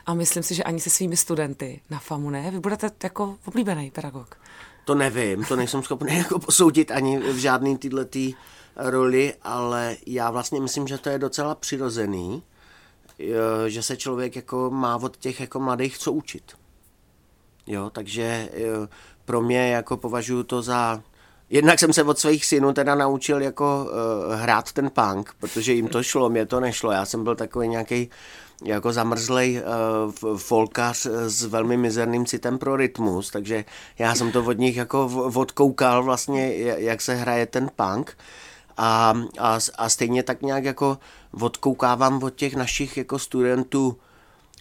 a 0.06 0.14
myslím 0.14 0.42
si, 0.42 0.54
že 0.54 0.62
ani 0.62 0.80
se 0.80 0.90
svými 0.90 1.16
studenty 1.16 1.80
na 1.90 1.98
FAMu, 1.98 2.30
ne? 2.30 2.50
Vy 2.50 2.60
budete 2.60 2.90
jako 3.02 3.36
oblíbený 3.46 3.90
pedagog. 3.90 4.36
To 4.84 4.94
nevím, 4.94 5.44
to 5.44 5.56
nejsem 5.56 5.82
schopný 5.82 6.18
jako 6.18 6.38
posoudit 6.38 6.90
ani 6.90 7.18
v 7.18 7.36
žádný 7.36 7.78
tyhle 7.78 8.04
tý 8.04 8.34
roli, 8.78 9.34
ale 9.42 9.96
já 10.06 10.30
vlastně 10.30 10.60
myslím, 10.60 10.88
že 10.88 10.98
to 10.98 11.08
je 11.08 11.18
docela 11.18 11.54
přirozený, 11.54 12.42
eh, 13.20 13.70
že 13.70 13.82
se 13.82 13.96
člověk 13.96 14.36
jako 14.36 14.70
má 14.70 14.96
od 14.96 15.16
těch 15.16 15.40
jako 15.40 15.60
mladých 15.60 15.98
co 15.98 16.12
učit. 16.12 16.52
Jo, 17.66 17.90
takže 17.90 18.48
eh, 18.52 18.88
pro 19.24 19.40
mě 19.40 19.70
jako 19.70 19.96
považuji 19.96 20.42
to 20.42 20.62
za 20.62 21.02
Jednak 21.50 21.78
jsem 21.78 21.92
se 21.92 22.02
od 22.02 22.18
svých 22.18 22.46
synů 22.46 22.72
teda 22.72 22.94
naučil 22.94 23.42
jako 23.42 23.86
uh, 23.86 24.34
hrát 24.34 24.72
ten 24.72 24.90
punk, 24.90 25.34
protože 25.40 25.72
jim 25.72 25.88
to 25.88 26.02
šlo, 26.02 26.28
mě 26.28 26.46
to 26.46 26.60
nešlo. 26.60 26.92
Já 26.92 27.04
jsem 27.04 27.24
byl 27.24 27.36
takový 27.36 27.68
nějaký 27.68 28.10
jako 28.64 28.92
zamrzlej 28.92 29.62
uh, 30.22 30.38
folkař 30.38 31.06
s 31.06 31.44
velmi 31.44 31.76
mizerným 31.76 32.26
citem 32.26 32.58
pro 32.58 32.76
rytmus, 32.76 33.30
takže 33.30 33.64
já 33.98 34.14
jsem 34.14 34.32
to 34.32 34.44
od 34.44 34.58
nich 34.58 34.76
jako 34.76 35.06
odkoukal 35.34 36.02
vlastně, 36.02 36.54
jak 36.56 37.00
se 37.00 37.14
hraje 37.14 37.46
ten 37.46 37.70
punk. 37.76 38.16
Uh, 38.18 38.24
a, 38.78 39.14
a, 39.38 39.58
a 39.78 39.88
stejně 39.88 40.22
tak 40.22 40.42
nějak 40.42 40.64
jako 40.64 40.98
odkoukávám 41.40 42.22
od 42.22 42.34
těch 42.34 42.54
našich 42.54 42.96
jako 42.96 43.18
studentů, 43.18 43.98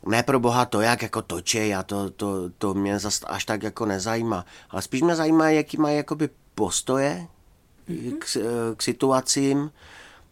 ne 0.05 0.23
pro 0.23 0.39
boha 0.39 0.65
to, 0.65 0.81
jak 0.81 1.01
jako 1.01 1.21
točí, 1.21 1.75
a 1.75 1.83
to, 1.83 2.09
to, 2.09 2.49
to 2.57 2.73
mě 2.73 2.99
zas 2.99 3.21
až 3.27 3.45
tak 3.45 3.63
jako 3.63 3.85
nezajímá, 3.85 4.45
ale 4.69 4.81
spíš 4.81 5.01
mě 5.01 5.15
zajímá, 5.15 5.49
jaký 5.49 5.77
mají 5.77 5.97
jakoby 5.97 6.29
postoje 6.55 7.27
mm-hmm. 7.89 8.17
k, 8.19 8.25
k 8.77 8.83
situacím, 8.83 9.71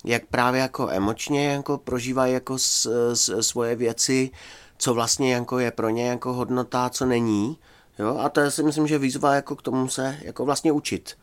jak 0.03 0.25
právě 0.25 0.61
jako 0.61 0.89
emočně 0.89 1.47
jako 1.47 1.77
prožívají 1.77 2.33
jako 2.33 2.57
s, 2.57 2.87
s, 3.13 3.41
svoje 3.41 3.75
věci, 3.75 4.31
co 4.77 4.93
vlastně 4.93 5.33
jako 5.33 5.59
je 5.59 5.71
pro 5.71 5.89
ně 5.89 6.07
jako 6.07 6.33
hodnota, 6.33 6.89
co 6.89 7.05
není. 7.05 7.57
Jo? 7.99 8.17
A 8.17 8.29
to 8.29 8.51
si 8.51 8.63
myslím, 8.63 8.87
že 8.87 8.97
výzva 8.97 9.35
jako 9.35 9.55
k 9.55 9.61
tomu 9.61 9.87
se 9.89 10.17
jako 10.21 10.45
vlastně 10.45 10.71
učit. 10.71 11.17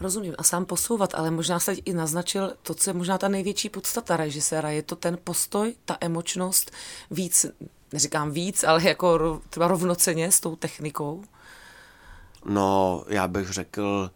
Rozumím. 0.00 0.34
A 0.38 0.42
sám 0.42 0.64
posouvat, 0.64 1.14
ale 1.14 1.30
možná 1.30 1.58
se 1.58 1.72
i 1.72 1.92
naznačil 1.92 2.52
to, 2.62 2.74
co 2.74 2.90
je 2.90 2.94
možná 2.94 3.18
ta 3.18 3.28
největší 3.28 3.68
podstata 3.68 4.16
režiséra. 4.16 4.70
Je 4.70 4.82
to 4.82 4.96
ten 4.96 5.18
postoj, 5.24 5.74
ta 5.84 5.96
emočnost, 6.00 6.70
víc, 7.10 7.46
neříkám 7.92 8.30
víc, 8.30 8.64
ale 8.64 8.82
jako 8.82 9.40
třeba 9.50 9.68
rovnoceně 9.68 10.32
s 10.32 10.40
tou 10.40 10.56
technikou? 10.56 11.24
No, 12.44 13.04
já 13.08 13.28
bych 13.28 13.50
řekl, 13.50 14.10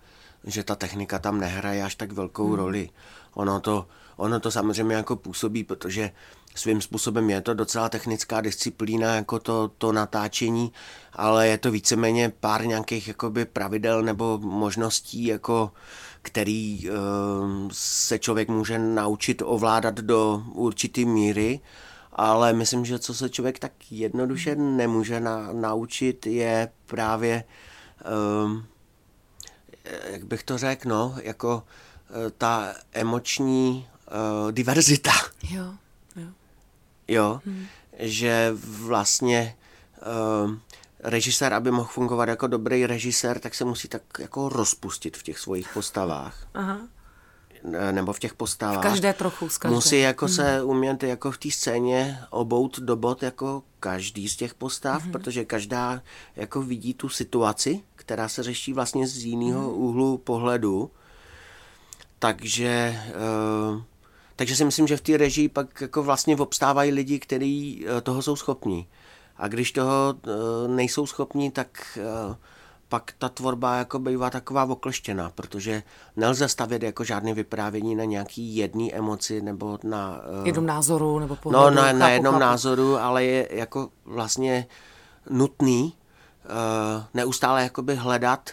že 0.44 0.64
ta 0.64 0.74
technika 0.74 1.18
tam 1.18 1.40
nehraje 1.40 1.84
až 1.84 1.94
tak 1.94 2.12
velkou 2.12 2.46
hmm. 2.46 2.56
roli. 2.56 2.90
Ono 3.34 3.60
to, 3.60 3.86
ono 4.16 4.40
to 4.40 4.50
samozřejmě 4.50 4.94
jako 4.94 5.16
působí, 5.16 5.64
protože 5.64 6.10
svým 6.54 6.80
způsobem 6.80 7.30
je 7.30 7.40
to 7.40 7.54
docela 7.54 7.88
technická 7.88 8.40
disciplína, 8.40 9.14
jako 9.14 9.38
to, 9.38 9.70
to 9.78 9.92
natáčení, 9.92 10.72
ale 11.12 11.48
je 11.48 11.58
to 11.58 11.70
víceméně 11.70 12.32
pár 12.40 12.66
nějakých 12.66 13.08
jakoby 13.08 13.44
pravidel 13.44 14.02
nebo 14.02 14.38
možností, 14.38 15.24
jako 15.24 15.72
který 16.22 16.90
uh, 16.90 16.94
se 17.72 18.18
člověk 18.18 18.48
může 18.48 18.78
naučit 18.78 19.42
ovládat 19.44 19.94
do 19.94 20.42
určité 20.52 21.04
míry, 21.04 21.60
ale 22.12 22.52
myslím, 22.52 22.84
že 22.84 22.98
co 22.98 23.14
se 23.14 23.28
člověk 23.28 23.58
tak 23.58 23.72
jednoduše 23.90 24.56
nemůže 24.56 25.20
na, 25.20 25.52
naučit, 25.52 26.26
je 26.26 26.68
právě, 26.86 27.44
uh, 28.44 28.52
jak 30.10 30.24
bych 30.24 30.42
to 30.42 30.58
řekl, 30.58 30.88
no, 30.88 31.16
jako 31.22 31.56
uh, 31.56 32.16
ta 32.38 32.74
emoční 32.92 33.86
uh, 34.44 34.52
diverzita. 34.52 35.12
Jo 35.50 35.74
jo, 37.08 37.40
hmm. 37.46 37.66
že 37.98 38.50
vlastně 38.54 39.56
uh, 40.44 40.54
režisér, 41.00 41.54
aby 41.54 41.70
mohl 41.70 41.88
fungovat 41.88 42.28
jako 42.28 42.46
dobrý 42.46 42.86
režisér, 42.86 43.38
tak 43.38 43.54
se 43.54 43.64
musí 43.64 43.88
tak 43.88 44.02
jako 44.18 44.48
rozpustit 44.48 45.16
v 45.16 45.22
těch 45.22 45.38
svých 45.38 45.68
postavách. 45.74 46.46
Aha. 46.54 46.78
Nebo 47.90 48.12
v 48.12 48.18
těch 48.18 48.34
postavách. 48.34 48.78
V 48.78 48.82
každé 48.82 49.12
trochu, 49.12 49.48
z 49.48 49.58
každé. 49.58 49.74
Musí 49.74 50.00
jako 50.00 50.26
hmm. 50.26 50.34
se 50.34 50.62
umět 50.62 51.02
jako 51.02 51.30
v 51.30 51.38
té 51.38 51.50
scéně 51.50 52.20
obout 52.30 52.78
do 52.78 52.96
bod 52.96 53.22
jako 53.22 53.62
každý 53.80 54.28
z 54.28 54.36
těch 54.36 54.54
postav, 54.54 55.02
hmm. 55.02 55.12
protože 55.12 55.44
každá 55.44 56.02
jako 56.36 56.62
vidí 56.62 56.94
tu 56.94 57.08
situaci, 57.08 57.82
která 57.94 58.28
se 58.28 58.42
řeší 58.42 58.72
vlastně 58.72 59.06
z 59.06 59.24
jiného 59.24 59.60
hmm. 59.60 59.78
úhlu 59.78 60.18
pohledu. 60.18 60.90
Takže 62.18 63.02
uh, 63.74 63.82
takže 64.38 64.56
si 64.56 64.64
myslím, 64.64 64.86
že 64.86 64.96
v 64.96 65.00
té 65.00 65.16
režii 65.16 65.48
pak 65.48 65.80
jako 65.80 66.02
vlastně 66.02 66.36
obstávají 66.36 66.92
lidi, 66.92 67.18
kteří 67.18 67.86
toho 68.02 68.22
jsou 68.22 68.36
schopní. 68.36 68.86
A 69.36 69.48
když 69.48 69.72
toho 69.72 70.14
nejsou 70.66 71.06
schopní, 71.06 71.50
tak 71.50 71.98
pak 72.88 73.12
ta 73.18 73.28
tvorba 73.28 73.76
jako 73.76 73.98
bývá 73.98 74.30
taková 74.30 74.64
okleštěná, 74.64 75.30
protože 75.34 75.82
nelze 76.16 76.48
stavět 76.48 76.82
jako 76.82 77.04
žádné 77.04 77.34
vyprávění 77.34 77.94
na 77.94 78.04
nějaký 78.04 78.56
jedný 78.56 78.94
emoci 78.94 79.42
nebo 79.42 79.78
na... 79.84 80.20
Jednom 80.44 80.66
názoru 80.66 81.18
nebo 81.18 81.36
pohledu. 81.36 81.64
No, 81.64 81.70
na, 81.70 81.82
chápu, 81.82 81.98
na 81.98 82.10
jednom 82.10 82.32
chápu. 82.32 82.40
názoru, 82.40 82.96
ale 82.96 83.24
je 83.24 83.48
jako 83.50 83.88
vlastně 84.04 84.66
nutný 85.30 85.82
uh, 86.44 87.04
neustále 87.14 87.62
jakoby 87.62 87.94
hledat 87.94 88.50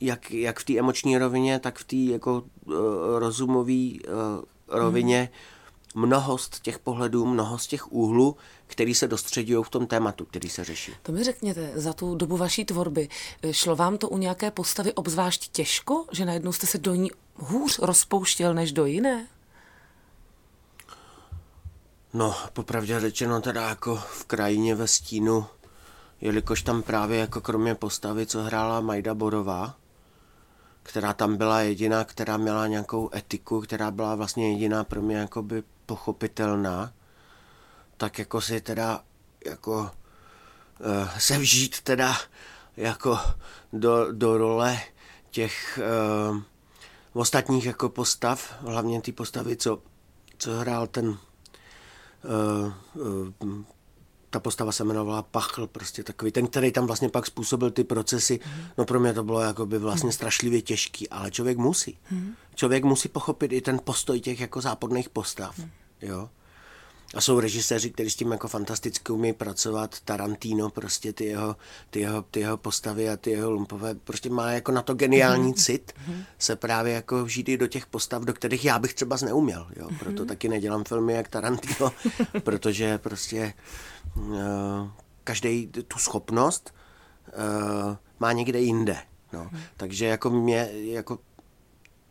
jak, 0.00 0.30
jak 0.30 0.60
v 0.60 0.64
té 0.64 0.78
emoční 0.78 1.18
rovině, 1.18 1.58
tak 1.58 1.78
v 1.78 1.84
té 1.84 1.96
jako 1.96 2.42
uh, 2.64 2.74
rozumové 3.18 3.72
uh, 3.72 4.44
rovině 4.72 5.20
hmm 5.20 5.52
mnohost 5.94 6.60
těch 6.60 6.78
pohledů, 6.78 7.26
mnohost 7.26 7.66
těch 7.66 7.92
úhlů, 7.92 8.36
který 8.66 8.94
se 8.94 9.08
dostředují 9.08 9.64
v 9.64 9.68
tom 9.68 9.86
tématu, 9.86 10.24
který 10.24 10.48
se 10.48 10.64
řeší. 10.64 10.92
To 11.02 11.12
mi 11.12 11.24
řekněte, 11.24 11.72
za 11.74 11.92
tu 11.92 12.14
dobu 12.14 12.36
vaší 12.36 12.64
tvorby, 12.64 13.08
šlo 13.50 13.76
vám 13.76 13.98
to 13.98 14.08
u 14.08 14.18
nějaké 14.18 14.50
postavy 14.50 14.92
obzvlášť 14.92 15.48
těžko, 15.52 16.06
že 16.12 16.24
najednou 16.24 16.52
jste 16.52 16.66
se 16.66 16.78
do 16.78 16.94
ní 16.94 17.10
hůř 17.34 17.78
rozpouštěl 17.78 18.54
než 18.54 18.72
do 18.72 18.86
jiné? 18.86 19.26
No, 22.14 22.34
popravdě 22.52 23.00
řečeno 23.00 23.40
teda 23.40 23.68
jako 23.68 23.96
v 23.96 24.24
krajině 24.24 24.74
ve 24.74 24.88
stínu, 24.88 25.46
jelikož 26.20 26.62
tam 26.62 26.82
právě 26.82 27.18
jako 27.18 27.40
kromě 27.40 27.74
postavy, 27.74 28.26
co 28.26 28.42
hrála 28.42 28.80
Majda 28.80 29.14
Borová, 29.14 29.74
která 30.82 31.12
tam 31.12 31.36
byla 31.36 31.60
jediná, 31.60 32.04
která 32.04 32.36
měla 32.36 32.66
nějakou 32.66 33.10
etiku, 33.14 33.60
která 33.60 33.90
byla 33.90 34.14
vlastně 34.14 34.52
jediná 34.52 34.84
pro 34.84 35.02
mě 35.02 35.16
jakoby 35.16 35.62
pochopitelná, 35.86 36.92
tak 37.96 38.18
jako 38.18 38.40
si 38.40 38.60
teda 38.60 39.00
jako 39.46 39.80
uh, 39.80 41.18
se 41.18 41.38
vžít 41.38 41.80
teda 41.80 42.16
jako 42.76 43.18
do, 43.72 44.12
do 44.12 44.38
role 44.38 44.80
těch 45.30 45.80
uh, 46.30 46.42
ostatních 47.12 47.66
jako 47.66 47.88
postav, 47.88 48.54
hlavně 48.60 49.00
ty 49.00 49.12
postavy, 49.12 49.56
co, 49.56 49.82
co 50.38 50.50
hrál 50.58 50.86
ten 50.86 51.08
uh, 51.08 51.18
uh, 52.94 53.64
ta 54.32 54.40
postava 54.40 54.72
se 54.72 54.82
jmenovala 54.82 55.22
Pachl, 55.22 55.66
prostě 55.66 56.02
takový 56.02 56.32
ten, 56.32 56.46
který 56.46 56.72
tam 56.72 56.86
vlastně 56.86 57.08
pak 57.08 57.26
způsobil 57.26 57.70
ty 57.70 57.84
procesy. 57.84 58.40
No 58.78 58.84
pro 58.84 59.00
mě 59.00 59.12
to 59.14 59.24
bylo 59.24 59.40
jako 59.40 59.66
by 59.66 59.78
vlastně 59.78 60.12
strašlivě 60.12 60.62
těžký, 60.62 61.08
ale 61.08 61.30
člověk 61.30 61.58
musí. 61.58 61.98
Člověk 62.54 62.84
musí 62.84 63.08
pochopit 63.08 63.52
i 63.52 63.60
ten 63.60 63.80
postoj 63.84 64.20
těch 64.20 64.40
jako 64.40 64.60
záporných 64.60 65.08
postav. 65.08 65.60
Jo? 66.02 66.28
A 67.14 67.20
jsou 67.20 67.40
režiséři, 67.40 67.90
kteří 67.90 68.10
s 68.10 68.16
tím 68.16 68.32
jako 68.32 68.48
fantasticky 68.48 69.12
umí 69.12 69.32
pracovat. 69.32 70.00
Tarantino, 70.00 70.70
prostě 70.70 71.12
ty 71.12 71.24
jeho, 71.24 71.56
ty 71.90 72.00
jeho, 72.00 72.22
ty 72.22 72.40
jeho 72.40 72.56
postavy 72.56 73.08
a 73.10 73.16
ty 73.16 73.30
jeho 73.30 73.50
lumpové, 73.50 73.94
prostě 73.94 74.30
má 74.30 74.50
jako 74.50 74.72
na 74.72 74.82
to 74.82 74.94
geniální 74.94 75.48
mhm. 75.48 75.54
cit 75.54 75.92
mhm. 76.06 76.24
se 76.38 76.56
právě 76.56 76.92
jako 76.92 77.24
vžít 77.24 77.48
i 77.48 77.56
do 77.56 77.66
těch 77.66 77.86
postav, 77.86 78.22
do 78.22 78.32
kterých 78.32 78.64
já 78.64 78.78
bych 78.78 78.94
třeba 78.94 79.16
neuměl. 79.24 79.66
Jo? 79.76 79.88
Proto 79.98 80.22
mhm. 80.22 80.26
taky 80.26 80.48
nedělám 80.48 80.84
filmy 80.84 81.12
jak 81.12 81.28
Tarantino, 81.28 81.92
protože 82.42 82.98
prostě 82.98 83.54
uh, 84.16 84.34
každý 85.24 85.66
tu 85.66 85.98
schopnost 85.98 86.74
uh, 87.26 87.96
má 88.20 88.32
někde 88.32 88.60
jinde. 88.60 88.96
No. 89.32 89.50
Takže 89.76 90.06
jako 90.06 90.30
mě, 90.30 90.68
jako 90.72 91.18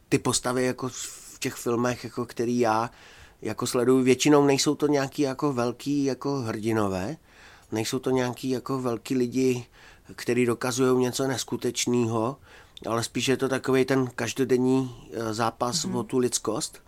ty 0.10 0.20
postavy 0.20 0.66
jako 0.66 0.90
v 0.90 1.40
těch 1.40 1.54
filmech, 1.54 2.04
jako 2.04 2.26
který 2.26 2.60
já 2.60 2.90
jako 3.42 3.68
sleduju, 3.68 4.04
většinou 4.04 4.46
nejsou 4.46 4.76
to 4.76 4.88
nějaký 4.88 5.22
jako 5.22 5.54
velký 5.54 6.04
jako 6.04 6.36
hrdinové, 6.36 7.18
nejsou 7.72 8.00
to 8.00 8.10
nějaký 8.10 8.50
jako 8.50 8.82
velký 8.82 9.16
lidi, 9.16 9.66
kteří 10.16 10.46
dokazují 10.46 11.02
něco 11.02 11.28
neskutečného, 11.28 12.38
ale 12.90 13.04
spíš 13.04 13.28
je 13.28 13.38
to 13.38 13.50
takový 13.50 13.86
ten 13.86 14.08
každodenní 14.16 15.10
eh, 15.14 15.34
zápas 15.34 15.86
mm-hmm. 15.86 15.98
o 15.98 16.04
tu 16.04 16.18
lidskost, 16.18 16.84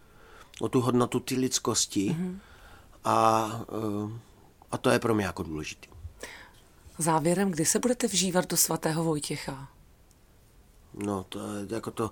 o 0.60 0.70
tu 0.70 0.82
hodnotu 0.82 1.20
ty 1.20 1.36
lidskosti 1.36 2.10
mm-hmm. 2.10 2.38
a, 3.06 3.50
eh, 3.70 4.20
a 4.72 4.78
to 4.78 4.89
je 4.89 5.00
pro 5.00 5.16
mě 5.16 5.26
jako 5.26 5.44
důležité. 5.44 5.88
Závěrem, 6.98 7.52
kdy 7.52 7.66
se 7.66 7.80
budete 7.80 8.08
vžívat 8.08 8.50
do 8.50 8.58
svatého 8.58 9.04
Vojtěcha? 9.04 9.68
No, 10.94 11.26
to 11.30 11.39
je 11.39 11.68
jako 11.70 11.92
to, 11.92 12.12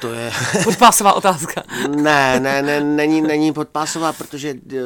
to 0.00 0.12
je... 0.12 0.32
Podpásová 0.64 1.12
otázka. 1.12 1.62
ne, 1.88 2.40
ne, 2.40 2.62
ne, 2.62 2.80
není, 2.80 3.22
není 3.22 3.52
podpásová, 3.52 4.12
protože 4.12 4.54
eh, 4.72 4.76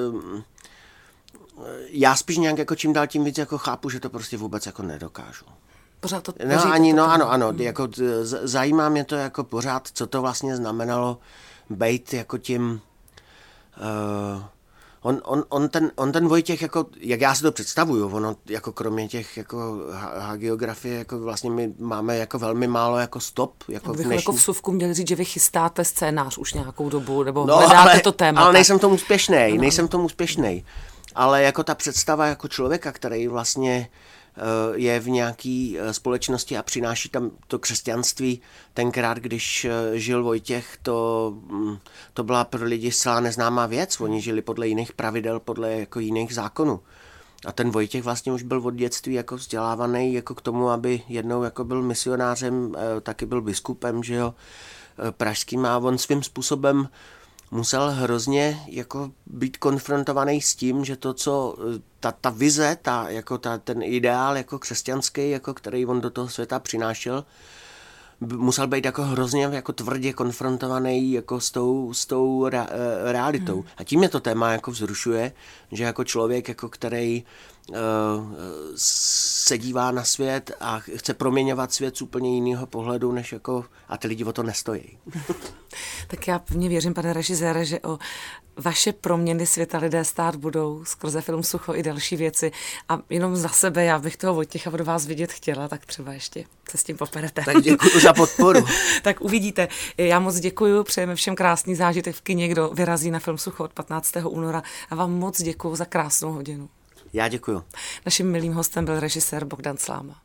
já 1.88 2.17
spíš 2.17 2.37
nějak 2.37 2.59
jako 2.59 2.75
čím 2.75 2.93
dál 2.93 3.07
tím 3.07 3.25
víc 3.25 3.38
jako 3.38 3.59
chápu, 3.59 3.90
že 3.90 4.01
to 4.01 4.11
prostě 4.11 4.37
vůbec 4.37 4.67
jako 4.67 4.83
nedokážu. 4.83 5.45
Pořád 6.01 6.23
to 6.23 6.33
No 6.45 6.73
ani, 6.73 6.93
no 6.93 7.11
ano, 7.11 7.31
ano, 7.31 7.49
hmm. 7.49 7.61
jako 7.61 7.88
zajímá 8.23 8.88
mě 8.88 9.05
to 9.05 9.14
jako 9.14 9.45
pořád, 9.45 9.88
co 9.93 10.07
to 10.07 10.23
vlastně 10.23 10.57
znamenalo 10.57 11.19
být 11.71 12.14
jako 12.14 12.38
tím 12.38 12.81
uh, 14.37 14.43
on, 15.05 15.21
on, 15.25 15.45
on, 15.49 15.69
ten, 15.69 15.90
on 15.97 16.12
ten 16.12 16.29
Vojtěch, 16.29 16.62
jako, 16.62 16.87
jak 17.01 17.21
já 17.21 17.35
si 17.35 17.43
to 17.43 17.53
představuju, 17.53 18.09
ono 18.09 18.37
jako 18.47 18.73
kromě 18.73 19.09
těch 19.09 19.37
jako 19.37 19.79
hagiografie, 20.19 20.99
jako 20.99 21.19
vlastně 21.19 21.51
my 21.51 21.75
máme 21.79 22.17
jako 22.17 22.38
velmi 22.38 22.67
málo 22.67 22.99
jako 22.99 23.21
stop. 23.21 23.55
Jako 23.69 23.93
v, 23.93 23.97
dnešní... 23.97 24.14
jako 24.14 24.33
v 24.33 24.43
suvku 24.43 24.73
měli 24.73 24.95
říct, 24.95 25.09
že 25.09 25.17
vy 25.17 25.25
chystáte 25.25 25.85
scénář 25.85 26.38
už 26.38 26.55
nějakou 26.55 26.88
dobu, 26.88 27.23
nebo 27.23 27.47
no, 27.47 27.57
hledáte 27.57 27.90
ale, 27.90 28.01
to 28.01 28.12
téma. 28.12 28.40
Ale 28.40 28.53
nejsem 28.53 28.79
tomu 28.79 28.95
úspěšný, 28.95 29.59
nejsem 29.59 29.88
tomu 29.88 30.05
úspěšný. 30.05 30.64
Ale 31.14 31.43
jako 31.43 31.64
ta 31.64 31.75
představa 31.75 32.27
jako 32.27 32.49
člověka, 32.49 32.93
který 32.93 33.29
vlastně 33.29 33.88
Eh, 33.88 34.13
je 34.75 35.01
v 35.01 35.09
nějaké 35.09 35.75
eh, 35.79 35.94
společnosti 35.94 36.57
a 36.57 36.62
přináší 36.62 37.09
tam 37.09 37.31
to 37.47 37.59
křesťanství. 37.59 38.40
Tenkrát, 38.75 39.18
když 39.18 39.64
eh, 39.64 39.99
žil 39.99 40.25
Vojtěch, 40.25 40.79
to, 40.83 41.31
mm, 41.47 41.77
to 42.14 42.25
byla 42.25 42.44
pro 42.44 42.64
lidi 42.64 42.92
zcela 42.92 43.20
neznámá 43.20 43.66
věc. 43.66 44.01
Oni 44.01 44.20
žili 44.20 44.42
podle 44.42 44.68
jiných 44.68 44.92
pravidel, 44.92 45.40
podle 45.40 45.73
jako 45.73 46.01
jiných 46.01 46.35
zákonů. 46.35 46.81
A 47.47 47.53
ten 47.53 47.70
Vojtěch 47.70 48.03
vlastně 48.03 48.33
už 48.33 48.42
byl 48.42 48.66
od 48.66 48.75
dětství 48.75 49.14
jako 49.14 49.37
vzdělávaný 49.37 50.14
jako 50.14 50.35
k 50.35 50.40
tomu, 50.40 50.68
aby 50.68 51.03
jednou 51.09 51.42
jako 51.42 51.64
byl 51.64 51.83
misionářem, 51.83 52.75
taky 53.01 53.27
byl 53.27 53.42
biskupem, 53.42 54.03
že 54.03 54.14
jo, 54.14 54.35
pražským 55.11 55.66
a 55.66 55.79
on 55.79 55.99
svým 55.99 56.23
způsobem 56.23 56.88
musel 57.55 57.90
hrozně 57.90 58.61
jako 58.67 59.11
být 59.27 59.57
konfrontovaný 59.57 60.40
s 60.40 60.55
tím, 60.55 60.85
že 60.85 60.97
to, 60.97 61.14
co 61.14 61.57
ta, 62.01 62.12
ta 62.12 62.31
vize, 62.31 62.77
ta, 62.83 63.09
jako 63.09 63.38
ta, 63.38 63.59
ten 63.59 63.83
ideál 63.83 64.37
jako 64.37 64.59
křesťanský, 64.59 65.31
jako 65.31 65.55
který 65.55 65.87
on 65.87 66.01
do 66.01 66.11
toho 66.11 66.29
světa 66.29 66.59
přinášel, 66.59 67.25
musel 68.21 68.67
být 68.67 68.85
jako 68.85 69.03
hrozně 69.03 69.43
jako 69.43 69.73
tvrdě 69.73 70.12
konfrontovaný 70.12 71.12
jako 71.12 71.40
s 71.40 71.51
tou, 71.51 71.93
s 71.93 72.07
tou 72.07 72.49
re, 72.49 72.59
eh, 72.59 73.12
realitou. 73.12 73.61
Hmm. 73.61 73.71
A 73.77 73.85
tím 73.85 73.99
mě 73.99 74.09
to 74.09 74.21
téma 74.21 74.53
jako 74.53 74.71
vzrušuje, 74.71 75.33
že 75.73 75.85
jako 75.85 76.05
člověk, 76.05 76.49
jako 76.49 76.69
který 76.69 77.25
se 78.77 79.59
dívá 79.59 79.90
na 79.90 80.05
svět 80.05 80.50
a 80.61 80.81
chce 80.96 81.14
proměňovat 81.14 81.72
svět 81.72 81.96
z 81.96 82.03
úplně 82.03 82.35
jiného 82.35 82.66
pohledu, 82.66 83.12
než 83.12 83.33
jako, 83.33 83.64
a 83.88 83.96
ty 83.96 84.09
lidi 84.09 84.24
o 84.24 84.33
to 84.33 84.42
nestojí. 84.42 84.98
tak 86.09 86.29
já 86.29 86.38
pevně 86.38 86.68
věřím, 86.68 86.94
pane 86.94 87.12
režisére, 87.12 87.64
že 87.64 87.81
o 87.81 87.98
vaše 88.57 88.92
proměny 88.92 89.46
světa 89.46 89.79
lidé 89.79 90.05
stát 90.05 90.37
budou 90.37 90.85
skrze 90.85 91.20
film 91.20 91.42
Sucho 91.42 91.74
i 91.74 91.83
další 91.83 92.16
věci. 92.16 92.53
A 92.88 92.98
jenom 93.11 93.37
za 93.37 93.48
sebe, 93.48 93.85
já 93.85 93.98
bych 93.98 94.16
toho 94.16 94.35
Vojtěcha 94.35 94.72
od 94.72 94.81
vás 94.81 95.07
vidět 95.07 95.33
chtěla, 95.33 95.68
tak 95.68 95.87
třeba 95.87 96.12
ještě 96.12 96.44
se 96.70 96.79
s 96.79 96.85
tím 96.85 96.96
poperete. 96.96 97.42
Tak 97.44 97.62
děkuji 97.62 98.00
za 98.00 98.12
podporu. 98.12 98.64
tak 99.03 99.20
uvidíte. 99.20 99.68
Já 99.98 100.20
moc 100.20 100.40
děkuji, 100.40 100.85
přejeme 100.85 101.14
všem 101.14 101.35
krásný 101.35 101.74
zážitek 101.74 102.16
v 102.16 102.20
kině, 102.20 102.48
kdo 102.48 102.70
vyrazí 102.70 103.11
na 103.11 103.18
film 103.18 103.38
Sucho 103.38 103.64
od 103.64 103.72
15. 103.72 104.12
února 104.29 104.62
a 104.90 104.94
vám 104.94 105.12
moc 105.12 105.42
děkuji 105.42 105.77
za 105.77 105.85
krásnou 105.85 106.33
hodinu. 106.33 106.68
Já 107.14 107.29
děkuji. 107.29 107.62
Naším 108.07 108.31
milým 108.31 108.53
hostem 108.53 108.85
byl 108.85 109.00
režisér 109.00 109.44
Bogdan 109.44 109.77
Sláma. 109.77 110.16